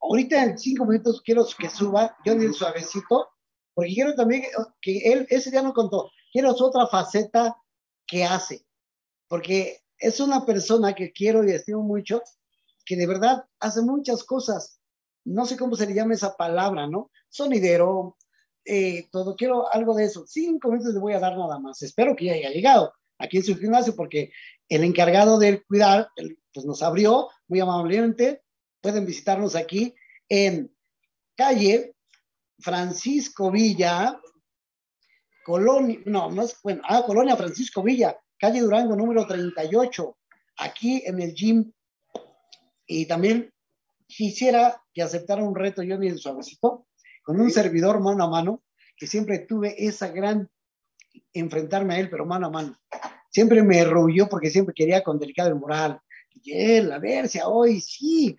[0.00, 3.28] Ahorita en cinco minutos quiero que suba Johnny el suavecito,
[3.74, 4.44] porque quiero también
[4.80, 7.56] que él, ese día no contó, quiero otra faceta
[8.06, 8.66] que hace,
[9.28, 12.22] porque es una persona que quiero y estimo mucho,
[12.86, 14.80] que de verdad hace muchas cosas.
[15.24, 17.10] No sé cómo se le llama esa palabra, ¿no?
[17.28, 18.16] Sonidero,
[18.64, 20.24] eh, todo, quiero algo de eso.
[20.26, 21.82] Cinco minutos le voy a dar nada más.
[21.82, 24.30] Espero que ya haya llegado aquí en su gimnasio, porque
[24.68, 26.08] el encargado de cuidar,
[26.52, 28.42] pues nos abrió muy amablemente.
[28.80, 29.94] Pueden visitarnos aquí
[30.28, 30.72] en
[31.36, 31.94] calle
[32.58, 34.18] Francisco Villa,
[35.44, 40.16] Colonia, no, no es, bueno, ah, Colonia Francisco Villa, calle Durango número 38,
[40.58, 41.72] aquí en el gym.
[42.86, 43.52] Y también
[44.06, 46.86] quisiera que aceptara un reto yo ni el suavecito,
[47.22, 48.62] con un servidor mano a mano,
[48.96, 50.48] que siempre tuve esa gran
[51.32, 52.76] enfrentarme a él, pero mano a mano.
[53.30, 56.00] Siempre me arrulló porque siempre quería con delicado el moral.
[56.42, 58.36] Y él, a ver si a hoy sí,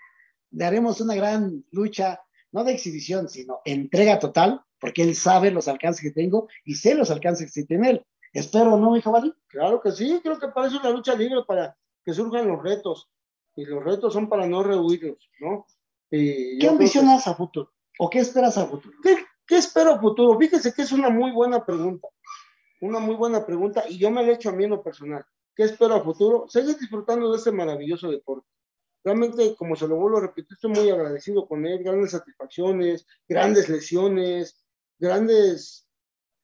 [0.52, 2.22] le haremos una gran lucha,
[2.52, 6.96] no de exhibición, sino entrega total, porque él sabe los alcances que tengo y sé
[6.96, 8.06] los alcances que tiene él.
[8.34, 9.34] Espero, ¿no, mi jabalí?
[9.48, 13.10] Claro que sí, creo que es la lucha libre, para que surjan los retos.
[13.58, 15.66] Y los retos son para no rehuirlos, ¿no?
[16.12, 17.74] Y ¿Qué ambicionas a futuro?
[17.98, 18.96] ¿O qué esperas a futuro?
[19.02, 20.38] ¿Qué, qué espero a futuro?
[20.38, 22.08] Fíjese que es una muy buena pregunta.
[22.82, 25.26] Una muy buena pregunta y yo me la he hecho a mí en lo personal.
[25.56, 26.46] ¿Qué espero a futuro?
[26.48, 28.48] Seguir disfrutando de este maravilloso deporte.
[29.04, 31.84] Realmente, como se lo vuelvo a repetir, estoy muy agradecido con él.
[31.84, 34.64] Grandes satisfacciones, grandes lesiones,
[35.00, 35.88] grandes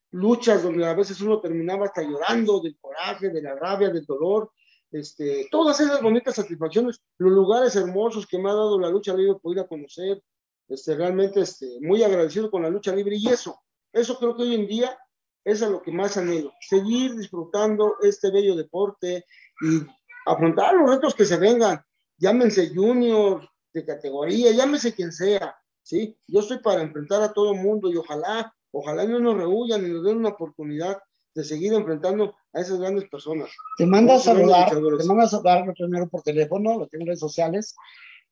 [0.10, 4.52] luchas donde a veces uno terminaba hasta llorando del coraje, de la rabia, del dolor.
[4.94, 9.40] Este, todas esas bonitas satisfacciones, los lugares hermosos que me ha dado la lucha libre
[9.42, 10.22] por ir a conocer,
[10.70, 13.60] este, realmente este, muy agradecido con la lucha libre y eso,
[13.92, 14.96] eso creo que hoy en día
[15.44, 19.26] es a lo que más anhelo, seguir disfrutando este bello deporte
[19.62, 19.82] y
[20.28, 21.82] afrontar los retos que se vengan,
[22.18, 26.16] llámense junior de categoría, llámese quien sea, ¿sí?
[26.28, 30.04] Yo estoy para enfrentar a todo mundo y ojalá, ojalá no nos rehuyan y nos
[30.04, 31.00] den una oportunidad
[31.36, 33.50] de seguir enfrentando a esas grandes personas.
[33.78, 37.20] Te manda a saludar, te manda a saludar primero por teléfono, lo tengo en redes
[37.20, 37.76] sociales,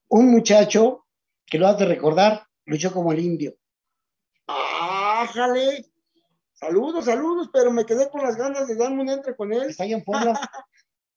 [0.08, 1.06] un muchacho
[1.46, 3.56] que lo has de recordar, luchó como el indio.
[4.48, 5.86] ¡Ájale!
[6.54, 9.64] Saludos, saludos, pero me quedé con las ganas de darme un entre con él.
[9.64, 10.34] Está ahí en Puebla,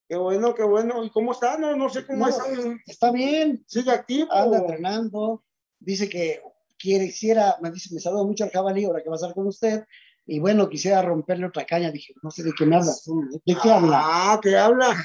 [0.09, 1.03] Qué bueno, qué bueno.
[1.03, 1.57] ¿Y cómo está?
[1.57, 2.45] No, no sé cómo No, está.
[2.87, 4.31] está bien, ¿Sigue activo?
[4.33, 5.43] anda entrenando,
[5.79, 6.43] dice que
[6.79, 9.47] quiere, quisiera, me dice, me saluda mucho al jabalí, ahora que va a estar con
[9.47, 9.85] usted,
[10.27, 12.93] y bueno, quisiera romperle otra caña, dije, no sé de qué me habla,
[13.45, 14.01] ¿de qué habla?
[14.03, 14.97] Ah, que habla.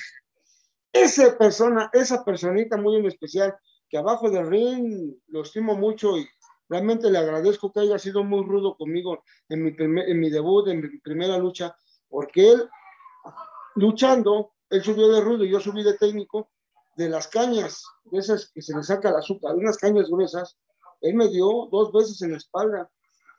[0.94, 3.56] Esa persona, esa personita muy en especial,
[3.90, 6.28] que abajo del ring lo estimo mucho y
[6.70, 10.68] realmente le agradezco que haya sido muy rudo conmigo en mi, primer, en mi debut,
[10.68, 11.76] en mi primera lucha,
[12.08, 12.70] porque él,
[13.76, 16.50] luchando, él subió de rudo y yo subí de técnico,
[16.96, 20.58] de las cañas, de esas que se le saca el azúcar, unas cañas gruesas,
[21.02, 22.90] él me dio dos veces en la espalda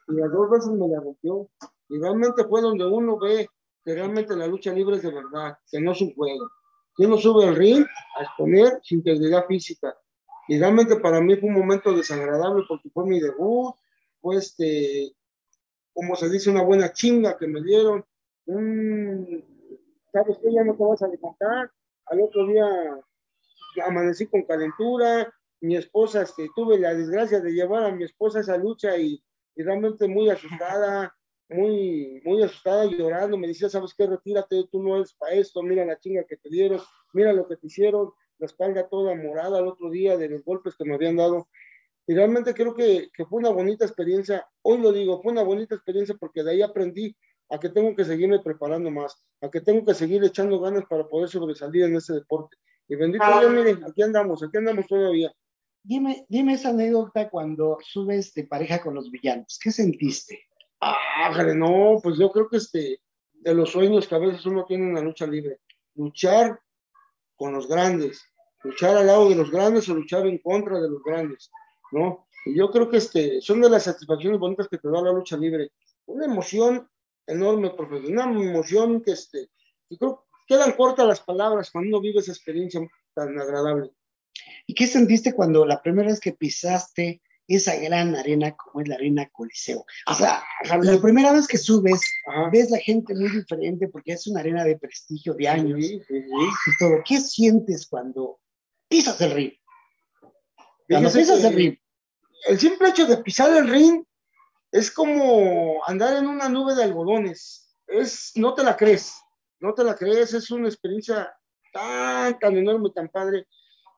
[0.07, 1.49] y las dos veces me la rompió.
[1.89, 3.47] Y realmente fue donde uno ve
[3.83, 6.49] que realmente la lucha libre es de verdad, que no es un juego.
[6.95, 7.85] Que uno sube al ring
[8.17, 9.95] a exponer su integridad física.
[10.47, 13.73] Y realmente para mí fue un momento desagradable porque fue mi debut,
[14.19, 15.15] fue este,
[15.93, 18.05] como se dice, una buena chinga que me dieron.
[20.11, 20.53] ¿Sabes qué?
[20.53, 21.71] Ya no te vas a levantar.
[22.07, 22.65] Al otro día
[23.85, 25.33] amanecí con calentura.
[25.61, 29.23] Mi esposa, este, tuve la desgracia de llevar a mi esposa a esa lucha y,
[29.55, 31.15] y realmente muy asustada
[31.51, 34.07] muy, muy asustada, llorando, me decía, ¿sabes qué?
[34.07, 36.79] Retírate, tú no eres para esto, mira la chinga que te dieron,
[37.13, 40.75] mira lo que te hicieron, la espalda toda morada el otro día de los golpes
[40.75, 41.47] que me habían dado.
[42.07, 45.75] Y realmente creo que, que fue una bonita experiencia, hoy lo digo, fue una bonita
[45.75, 47.15] experiencia porque de ahí aprendí
[47.49, 51.07] a que tengo que seguirme preparando más, a que tengo que seguir echando ganas para
[51.07, 52.57] poder sobresalir en ese deporte.
[52.87, 55.33] Y bendito Dios, miren, aquí andamos, aquí andamos todavía.
[55.83, 59.59] Dime, dime esa anécdota cuando subes de pareja con los villanos.
[59.61, 60.39] ¿Qué sentiste?
[60.79, 63.01] Ah, no, pues yo creo que este,
[63.33, 65.59] de los sueños que a veces uno tiene en la lucha libre,
[65.95, 66.59] luchar
[67.35, 68.23] con los grandes,
[68.63, 71.51] luchar al lado de los grandes o luchar en contra de los grandes,
[71.91, 72.27] ¿no?
[72.45, 75.37] Y yo creo que este, son de las satisfacciones bonitas que te da la lucha
[75.37, 75.71] libre.
[76.05, 76.89] Una emoción
[77.27, 79.49] enorme, profesor, una emoción que, este,
[79.89, 82.81] que creo quedan cortas las palabras cuando uno vive esa experiencia
[83.13, 83.91] tan agradable.
[84.67, 87.21] ¿Y qué sentiste cuando la primera vez que pisaste
[87.55, 89.85] esa gran arena como es la arena Coliseo.
[90.07, 92.01] O sea, la primera vez que subes,
[92.51, 96.01] ves la gente muy diferente porque es una arena de prestigio de años y
[96.79, 97.01] todo.
[97.05, 98.39] ¿Qué sientes cuando
[98.87, 99.53] pisas el ring?
[100.87, 101.77] Cuando pisas el ring.
[102.47, 104.03] El simple hecho de pisar el ring
[104.71, 107.75] es como andar en una nube de algodones.
[107.87, 109.13] Es, no te la crees,
[109.59, 111.31] no te la crees, es una experiencia
[111.73, 113.47] tan, tan enorme, tan padre,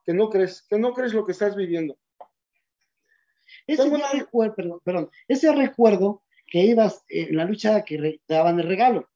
[0.04, 1.96] que no crees, que no crees lo que estás viviendo.
[3.66, 9.08] Ese, recuerdo, perdón, ese recuerdo que ibas en la lucha que te daban el regalo,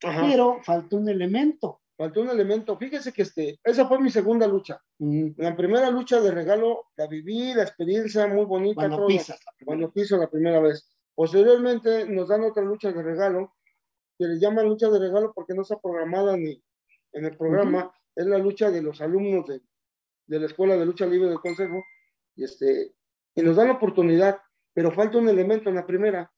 [0.00, 1.80] pero faltó un elemento.
[1.96, 2.78] Faltó un elemento.
[2.78, 4.82] Fíjese que este, esa fue mi segunda lucha.
[5.36, 8.88] La primera lucha de regalo la viví, la experiencia muy bonita.
[8.88, 9.38] Cuando pisas.
[9.62, 10.88] Cuando piso la primera vez.
[11.14, 13.54] Posteriormente nos dan otra lucha de regalo,
[14.18, 16.62] que le llaman lucha de regalo porque no está programada ni
[17.12, 17.92] en el programa.
[18.16, 19.60] Es la lucha de los alumnos de,
[20.26, 21.82] de la Escuela de Lucha Libre del Consejo.
[22.36, 22.94] Y este,
[23.34, 24.40] y nos dan la oportunidad,
[24.72, 26.32] pero falta un elemento en la primera.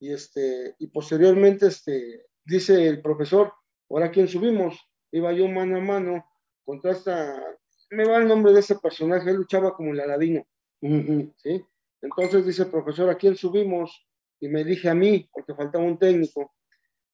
[0.00, 3.52] Y, este, y posteriormente este, dice el profesor,
[3.88, 4.78] ahora quién subimos,
[5.12, 6.24] iba yo mano a mano
[6.64, 7.42] contra esta,
[7.90, 10.46] me va el nombre de ese personaje, él luchaba como el Aladino,
[10.80, 11.64] ¿sí?
[12.00, 14.06] Entonces dice el profesor, ¿a quién subimos?
[14.40, 16.54] Y me dije a mí, porque faltaba un técnico,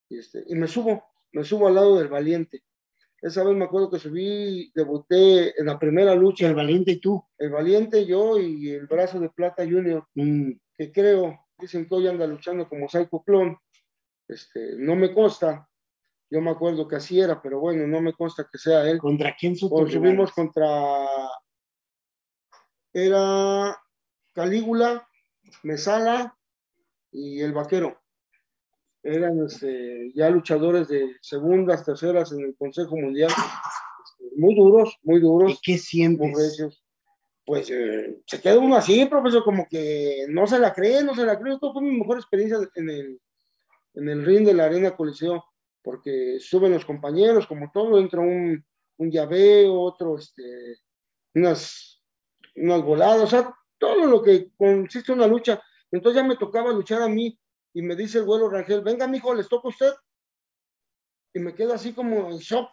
[0.09, 2.63] y, este, y me subo, me subo al lado del valiente.
[3.23, 6.47] Esa vez me acuerdo que subí, debuté en la primera lucha.
[6.47, 7.25] El Valiente y tú.
[7.39, 10.53] El Valiente, yo y el Brazo de Plata Junior, mm.
[10.75, 13.57] que creo, dicen que hoy anda luchando como Psycho Clon.
[14.29, 15.69] Este, no me consta.
[16.29, 18.99] Yo me acuerdo que así era, pero bueno, no me consta que sea él.
[18.99, 21.07] ¿Contra quién subimos contra.
[22.93, 23.77] Era
[24.35, 25.07] Calígula,
[25.63, 26.37] Mesala
[27.13, 28.06] y el Vaquero
[29.07, 35.21] eran este, ya luchadores de segundas, terceras en el Consejo Mundial, este, muy duros, muy
[35.21, 35.53] duros.
[35.53, 36.63] ¿Y qué sientes?
[37.45, 41.25] Pues eh, se queda uno así, profesor, como que no se la cree, no se
[41.25, 41.55] la cree.
[41.55, 43.21] Esto fue mi mejor experiencia en el,
[43.95, 45.45] en el ring de la Arena Coliseo,
[45.83, 48.65] porque suben los compañeros, como todo, entra un,
[48.97, 50.79] un llaveo, otro, este,
[51.35, 52.03] unas,
[52.57, 55.63] unas voladas, o sea, todo lo que consiste en una lucha.
[55.93, 57.39] Entonces ya me tocaba luchar a mí
[57.77, 59.93] y me dice el vuelo Rangel, venga, mijo, ¿les toca a usted?
[61.35, 62.71] Y me quedo así como en shock.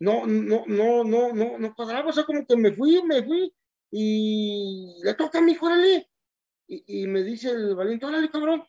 [0.00, 3.54] No, no, no, no, no, no cuadraba, o sea, como que me fui, me fui,
[3.92, 6.10] y le toca a mi hijo, órale.
[6.66, 8.64] Y, y, me dice el valiente, órale, cabrón.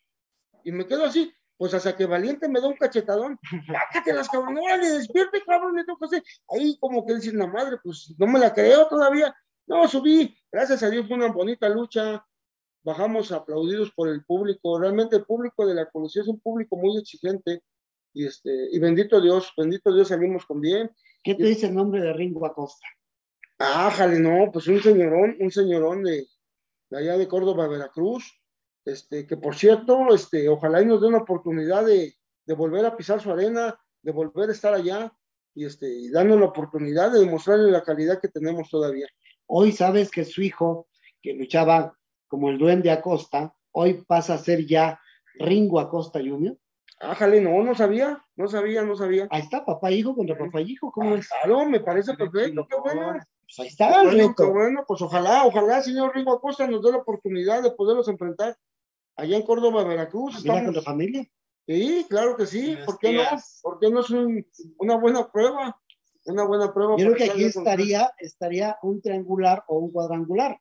[0.63, 3.39] Y me quedo así, pues hasta que valiente me da un cachetadón.
[4.05, 6.23] Las cabrón, órale, despierte, cabrón, le toca hacer.
[6.49, 9.35] Ahí como que dicen la madre, pues no me la creo todavía.
[9.65, 12.23] No, subí, gracias a Dios fue una bonita lucha,
[12.83, 14.79] bajamos aplaudidos por el público.
[14.79, 17.63] Realmente el público de la Coliseo es un público muy exigente
[18.13, 20.89] y, este, y bendito Dios, bendito Dios salimos con bien.
[21.23, 22.87] ¿Qué te dice el nombre de Ringo Acosta?
[23.59, 26.27] Ah, jale, no, pues un señorón, un señorón de,
[26.89, 28.41] de allá de Córdoba, Veracruz,
[28.85, 32.15] este, que por cierto, este, ojalá y nos dé una oportunidad de,
[32.45, 35.13] de volver a pisar su arena, de volver a estar allá
[35.53, 39.07] y, este, y darnos la oportunidad de demostrarle la calidad que tenemos todavía.
[39.45, 40.87] Hoy sabes que su hijo,
[41.21, 41.98] que luchaba
[42.29, 44.99] como el duende Acosta, hoy pasa a ser ya
[45.39, 46.57] Ringo Acosta Jr.
[47.01, 49.27] Ájale, no, no sabía, no sabía, no sabía.
[49.31, 51.27] Ahí está, papá hijo contra papá hijo, ¿cómo es?
[51.27, 53.13] Claro, me parece perfecto, qué bueno.
[53.41, 54.51] Pues ahí está el reto.
[54.51, 58.55] bueno, pues ojalá, ojalá, señor Ringo Acosta, nos dé la oportunidad de poderlos enfrentar
[59.15, 60.33] allá en Córdoba, Veracruz.
[60.35, 61.25] Familia Estamos, contra familia.
[61.65, 63.23] sí, claro que sí, ¿por qué no?
[63.63, 64.45] ¿Por qué no es un-
[64.77, 65.79] una buena prueba?
[66.25, 66.95] Una buena prueba.
[66.97, 70.59] Yo creo que aquí estaría, estaría un triangular o un cuadrangular.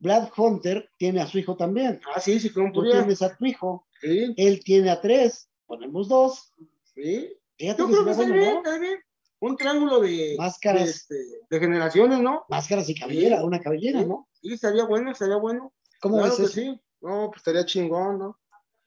[0.00, 2.00] Vlad Hunter tiene a su hijo también.
[2.14, 3.86] Ah, sí, sí, con Tú tienes a tu hijo.
[4.00, 5.48] Sí, Él tiene a tres.
[5.66, 6.52] Ponemos dos.
[6.94, 7.34] sí.
[7.56, 8.58] Fíjate Yo que creo que sería está bueno, bien, ¿no?
[8.58, 8.98] está bien.
[9.40, 10.84] Un triángulo de, Máscaras.
[10.84, 11.14] de, este,
[11.50, 12.44] de generaciones, ¿no?
[12.48, 13.44] Máscaras y cabellera, Sí.
[13.44, 14.28] una cabellera, ¿no?
[14.40, 15.72] Sí, estaría bueno, estaría bueno.
[16.00, 16.52] ¿Cómo Claro ves que eso?
[16.52, 16.80] sí.
[17.00, 18.38] No, pues estaría chingón, ¿no?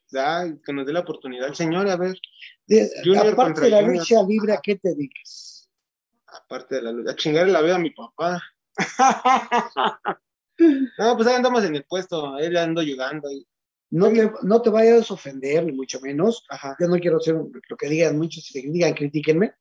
[0.10, 2.18] Ya, que nos dé la oportunidad señor, a ver,
[2.68, 2.90] De-
[3.30, 3.98] aparte de la Junior.
[4.00, 5.70] lucha libre, ¿a qué te dedicas?
[6.28, 8.42] aparte de la lucha, a chingarle la vida a mi papá.
[10.98, 13.32] No, pues ahí andamos en el puesto, él ando ayudando.
[13.32, 13.46] y-
[13.90, 16.46] No te, no te vayas a ofender, ni mucho menos.
[16.50, 16.76] Ajá.
[16.80, 19.54] Yo no quiero ser lo que digan muchos, si te digan, critíquenme.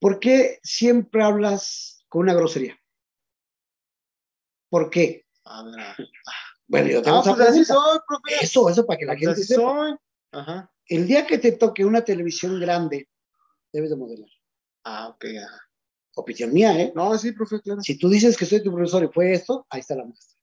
[0.00, 2.78] ¿Por qué siempre hablas con una grosería?
[4.70, 5.24] ¿Por qué?
[5.44, 5.96] A ver, a-
[6.66, 8.44] Bueno, yo tengo Ah, pues así soy, profe.
[8.44, 9.62] Eso, eso para que la Pues gente así sepa.
[9.62, 9.96] soy.
[10.32, 10.70] Ajá.
[10.86, 13.08] El día que te toque una televisión grande,
[13.72, 14.28] debes de modelar.
[14.84, 15.24] Ah, ok.
[15.42, 15.67] ajá.
[16.20, 16.92] Opinión mía, ¿eh?
[16.96, 17.80] No, sí, profe, claro.
[17.80, 20.36] Si tú dices que soy tu profesor y fue esto, ahí está la muestra.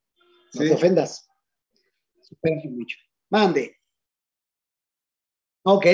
[0.53, 0.67] No Sí.
[0.69, 1.27] te ofendas.
[2.21, 2.97] Supérate mucho.
[3.29, 3.75] Mande.
[5.63, 5.85] Ok.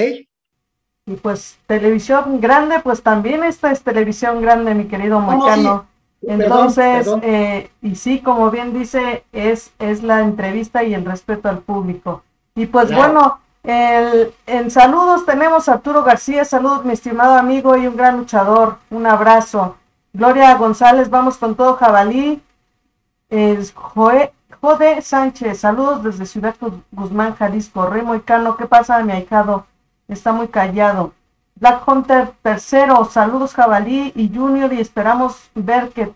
[1.08, 5.88] Y pues televisión grande, pues también esta es televisión grande, mi querido Moicano.
[6.22, 7.22] Perdón, Entonces, perdón.
[7.24, 12.24] eh, y sí, como bien dice, es, es la entrevista y el respeto al público.
[12.54, 13.02] Y pues Claro.
[13.14, 18.18] bueno, el, en saludos tenemos a Arturo García, saludos mi estimado amigo y un gran
[18.18, 19.78] luchador, un abrazo.
[20.14, 22.42] Gloria González, vamos con todo jabalí.
[23.30, 27.86] Es Jode Sánchez, saludos desde Ciudad Gu- Guzmán, Jalisco.
[27.86, 29.66] Rey Moicano, ¿qué pasa, mi ahijado?
[30.08, 31.14] Está muy callado.
[31.56, 36.12] Black Hunter tercero, saludos Jabalí y Junior y esperamos ver que,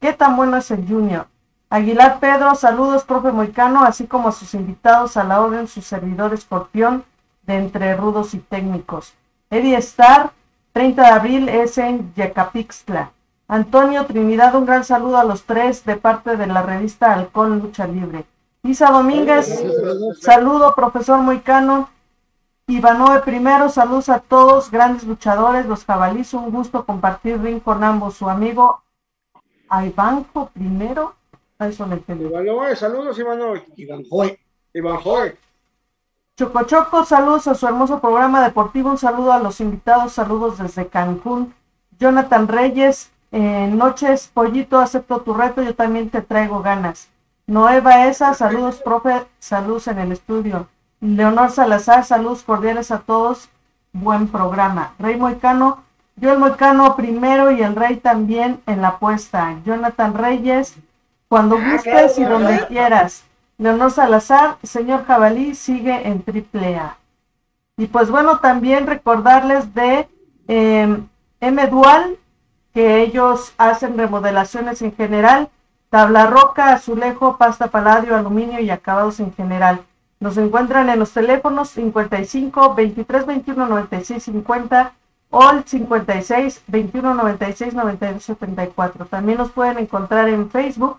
[0.00, 1.26] qué tan bueno es el Junior.
[1.74, 6.32] Aguilar Pedro, saludos profe Moicano, así como a sus invitados a la orden, su servidor
[6.32, 7.04] escorpión
[7.42, 9.14] de entre rudos y técnicos.
[9.50, 10.30] Eddie Star,
[10.72, 13.10] 30 de abril es en Yecapixtla.
[13.48, 17.88] Antonio Trinidad, un gran saludo a los tres de parte de la revista Halcón Lucha
[17.88, 18.24] Libre.
[18.62, 19.64] Isa Domínguez,
[20.20, 21.90] saludo profesor Moicano.
[22.68, 28.14] Ivanoe primero, saludos a todos, grandes luchadores, los jabalíes, un gusto compartir ring con ambos.
[28.14, 28.84] Su amigo
[29.82, 31.16] Ivanjo primero,
[31.58, 32.24] a eso le entendí.
[32.24, 33.18] Ivanoy, saludos.
[33.18, 33.40] Iván.
[34.72, 35.36] Iván Joy.
[36.36, 40.88] Choco Choco, saludos a su hermoso programa deportivo, un saludo a los invitados, saludos desde
[40.88, 41.54] Cancún.
[42.00, 47.08] Jonathan Reyes, eh, noches, pollito, acepto tu reto, yo también te traigo ganas.
[47.46, 50.66] Noé Baeza, saludos, profe, saludos en el estudio.
[51.00, 53.48] Leonor Salazar, saludos cordiales a todos,
[53.92, 54.94] buen programa.
[54.98, 55.84] Rey Moicano,
[56.16, 59.56] yo el Moicano primero y el Rey también en la apuesta.
[59.64, 60.74] Jonathan Reyes,
[61.34, 63.24] cuando gustes y donde quieras.
[63.58, 66.96] Leonor Salazar, señor Jabalí, sigue en triple A.
[67.76, 70.08] Y pues bueno, también recordarles de
[70.46, 70.96] eh,
[71.40, 72.18] M Dual,
[72.72, 75.48] que ellos hacen remodelaciones en general,
[75.90, 79.80] tabla roca, azulejo, pasta paladio, aluminio y acabados en general.
[80.20, 84.92] Nos encuentran en los teléfonos 55 23 21 96 50
[85.30, 89.06] o el 56 21 96 92 74.
[89.06, 90.98] También nos pueden encontrar en Facebook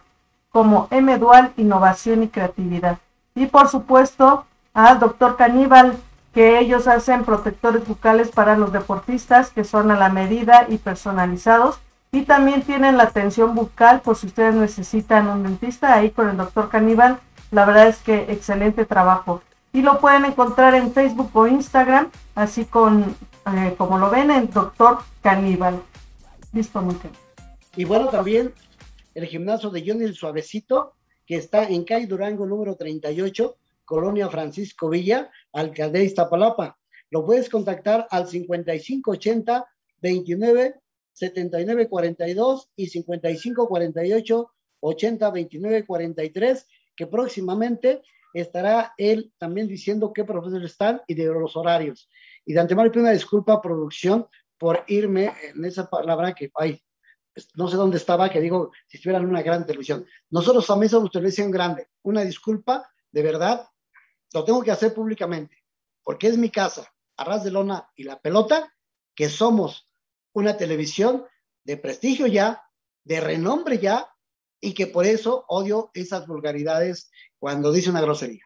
[0.55, 2.99] como M Dual Innovación y Creatividad.
[3.35, 5.97] Y por supuesto al Doctor Caníbal,
[6.33, 11.79] que ellos hacen protectores bucales para los deportistas que son a la medida y personalizados.
[12.13, 16.37] Y también tienen la atención bucal por si ustedes necesitan un dentista ahí con el
[16.37, 17.19] Doctor Caníbal.
[17.51, 19.41] La verdad es que excelente trabajo.
[19.73, 23.13] Y lo pueden encontrar en Facebook o Instagram, así con,
[23.53, 25.81] eh, como lo ven, en Doctor Caníbal.
[26.53, 26.97] Listo, bien.
[27.75, 28.53] Y bueno, también
[29.15, 30.93] el gimnasio de Johnny el Suavecito,
[31.25, 36.77] que está en calle Durango número 38, Colonia Francisco Villa, Alcaldía Iztapalapa.
[37.09, 39.65] Lo puedes contactar al 5580
[40.01, 40.75] 29
[41.13, 44.51] 79 42 y 55 48
[44.81, 48.01] 80 29 43, que próximamente
[48.33, 52.09] estará él también diciendo qué profesores están y de los horarios.
[52.45, 56.81] Y de antemano pido una disculpa, producción, por irme en esa palabra que, ay,
[57.55, 60.05] no sé dónde estaba, que digo, si estuvieran en una gran televisión.
[60.29, 61.89] Nosotros también somos televisión grande.
[62.03, 63.67] Una disculpa, de verdad,
[64.33, 65.63] lo tengo que hacer públicamente,
[66.03, 68.73] porque es mi casa, Arras de Lona y La Pelota,
[69.13, 69.89] que somos
[70.33, 71.25] una televisión
[71.63, 72.63] de prestigio ya,
[73.03, 74.09] de renombre ya,
[74.59, 78.43] y que por eso odio esas vulgaridades cuando dice una grosería.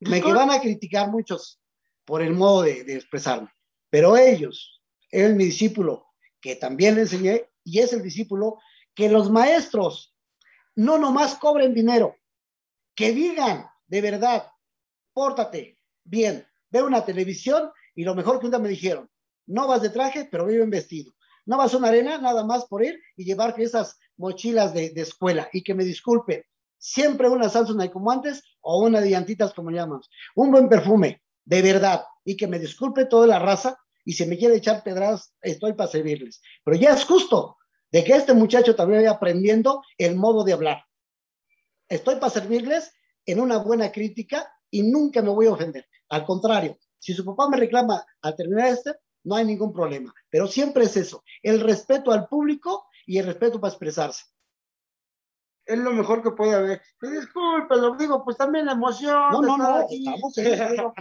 [0.00, 1.60] Me que van a criticar muchos
[2.04, 3.50] por el modo de, de expresarme,
[3.88, 6.06] pero ellos, él mi discípulo,
[6.40, 8.58] que también le enseñé, y es el discípulo,
[8.94, 10.14] que los maestros
[10.74, 12.16] no nomás cobren dinero,
[12.94, 14.50] que digan de verdad,
[15.12, 19.10] pórtate bien, ve una televisión y lo mejor que un día me dijeron,
[19.46, 21.12] no vas de traje, pero viven vestido.
[21.44, 25.02] No vas a una arena nada más por ir y llevar esas mochilas de, de
[25.02, 25.48] escuela.
[25.52, 26.44] Y que me disculpen,
[26.78, 30.08] siempre una Samsung como antes o una diantitas como llamamos.
[30.34, 32.04] Un buen perfume, de verdad.
[32.24, 35.90] Y que me disculpe toda la raza y si me quiere echar pedradas, estoy para
[35.90, 36.40] servirles.
[36.64, 37.58] Pero ya es justo
[37.90, 40.84] de que este muchacho también vaya aprendiendo el modo de hablar.
[41.88, 42.92] Estoy para servirles
[43.26, 45.86] en una buena crítica y nunca me voy a ofender.
[46.08, 48.94] Al contrario, si su papá me reclama al terminar este,
[49.24, 50.12] no hay ningún problema.
[50.30, 54.24] Pero siempre es eso, el respeto al público y el respeto para expresarse.
[55.64, 56.82] Es lo mejor que puede haber.
[57.02, 59.14] Y disculpe, lo digo, pues también la emoción.
[59.30, 60.04] No, no, no, aquí.
[60.08, 60.34] estamos,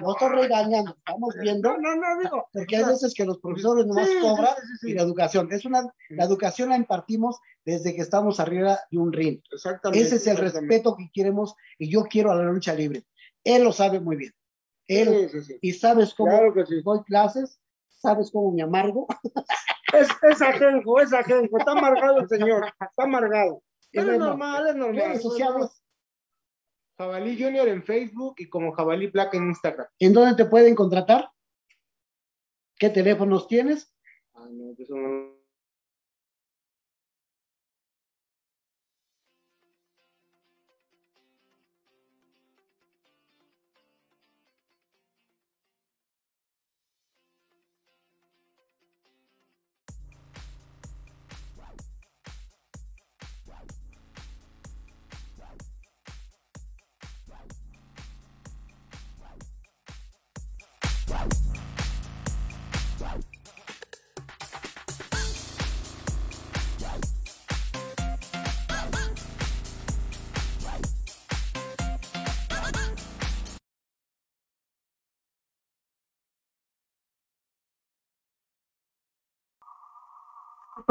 [0.02, 2.48] no estoy regañando, estamos viendo, No, no, no, digo.
[2.54, 4.92] porque hay veces que los profesores nomás Sí, cobran sí, sí, sí.
[4.92, 5.48] y la educación.
[5.52, 9.40] Es una, la educación la impartimos desde que estamos arriba de un ring.
[9.52, 10.06] Exactamente.
[10.06, 13.04] Ese es el respeto que queremos y yo quiero a la lucha libre.
[13.44, 14.34] Él lo sabe muy bien.
[14.88, 15.60] Él, Sí, sí, sí.
[15.62, 16.82] y sabes cómo Claro que sí.
[16.84, 19.08] doy clases, sabes cómo me amargo.
[19.94, 21.58] Es, es ajenjo, es ajenjo.
[21.58, 22.66] Está amargado el señor.
[22.80, 23.62] Está amargado.
[23.92, 24.68] Es normal.
[24.68, 24.96] es normal.
[24.96, 25.84] Redes sociales,
[26.98, 29.88] Jabalí Junior en Facebook y como Jabalí Black en Instagram.
[30.00, 31.30] ¿en dónde te pueden contratar?
[32.78, 33.94] ¿Qué teléfonos tienes?
[34.34, 35.41] Ah, no, eso no-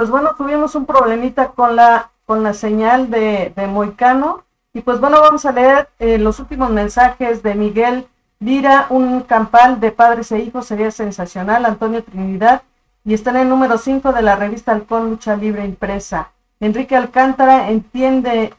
[0.01, 4.45] Pues bueno, tuvimos un problemita con la, con la señal de, de Moicano.
[4.73, 9.79] Y pues bueno, vamos a leer eh, los últimos mensajes de Miguel Lira, un campal
[9.79, 12.63] de padres e hijos, sería sensacional, Antonio Trinidad,
[13.05, 16.31] y está en el número 5 de la revista Halcón Lucha Libre Impresa.
[16.61, 18.55] Enrique Alcántara entiende,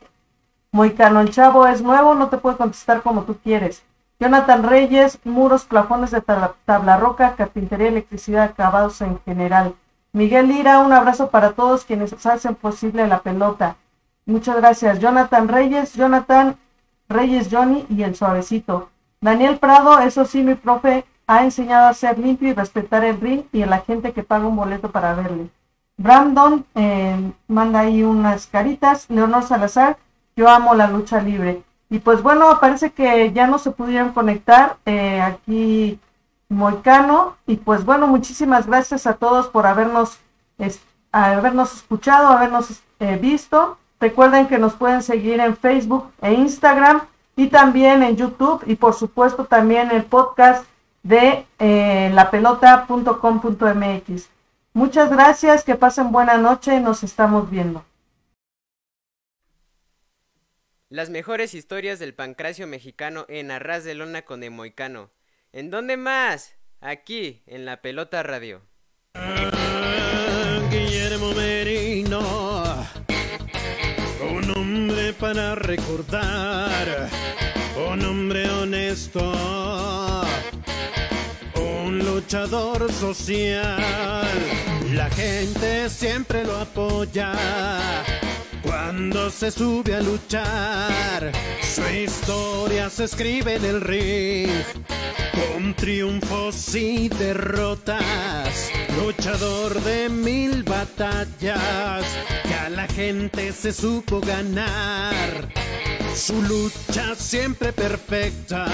[0.71, 3.81] Moicano, el chavo es nuevo, no te puede contestar como tú quieres.
[4.19, 9.73] Jonathan Reyes, muros, plafones de tabla, tabla roca, carpintería, electricidad, acabados en general.
[10.13, 13.77] Miguel Lira, un abrazo para todos quienes hacen posible la pelota.
[14.25, 14.99] Muchas gracias.
[14.99, 16.57] Jonathan Reyes, Jonathan
[17.07, 18.89] Reyes Johnny y el suavecito.
[19.21, 23.43] Daniel Prado, eso sí, mi profe ha enseñado a ser limpio y respetar el ring
[23.53, 25.49] y a la gente que paga un boleto para verle.
[25.97, 29.09] Brandon eh, manda ahí unas caritas.
[29.09, 29.97] Leonor Salazar,
[30.35, 31.63] yo amo la lucha libre.
[31.89, 35.99] Y pues bueno, parece que ya no se pudieron conectar eh, aquí
[36.51, 37.37] Moicano.
[37.47, 40.19] Y pues bueno, muchísimas gracias a todos por habernos,
[41.11, 43.77] habernos escuchado, habernos eh, visto.
[43.99, 47.01] Recuerden que nos pueden seguir en Facebook e Instagram
[47.35, 50.65] y también en YouTube y por supuesto también el podcast
[51.03, 54.29] de eh, lapelota.com.mx.
[54.73, 57.83] Muchas gracias, que pasen buena noche y nos estamos viendo.
[60.89, 65.09] Las mejores historias del pancracio mexicano en Arras de Lona con Emoicano.
[65.53, 66.53] ¿En dónde más?
[66.79, 68.61] Aquí, en La Pelota Radio.
[70.71, 72.87] Guillermo Merino,
[74.33, 77.09] un hombre para recordar,
[77.91, 79.33] un hombre honesto,
[81.55, 84.29] un luchador social.
[84.93, 87.33] La gente siempre lo apoya
[88.83, 91.31] cuando se sube a luchar.
[91.61, 94.49] Su historia se escribe en el ring
[95.31, 102.03] con triunfos y derrotas, luchador de mil batallas,
[102.43, 105.49] que a la gente se supo ganar.
[106.15, 108.65] Su lucha siempre perfecta,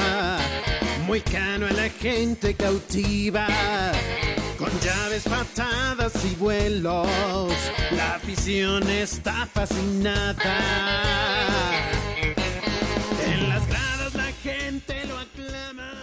[1.05, 3.47] muy cano a la gente cautiva.
[4.57, 7.07] Con llaves, patadas y vuelos,
[7.91, 10.57] la afición está fascinada.
[13.23, 15.96] En las gradas la gente lo aclama.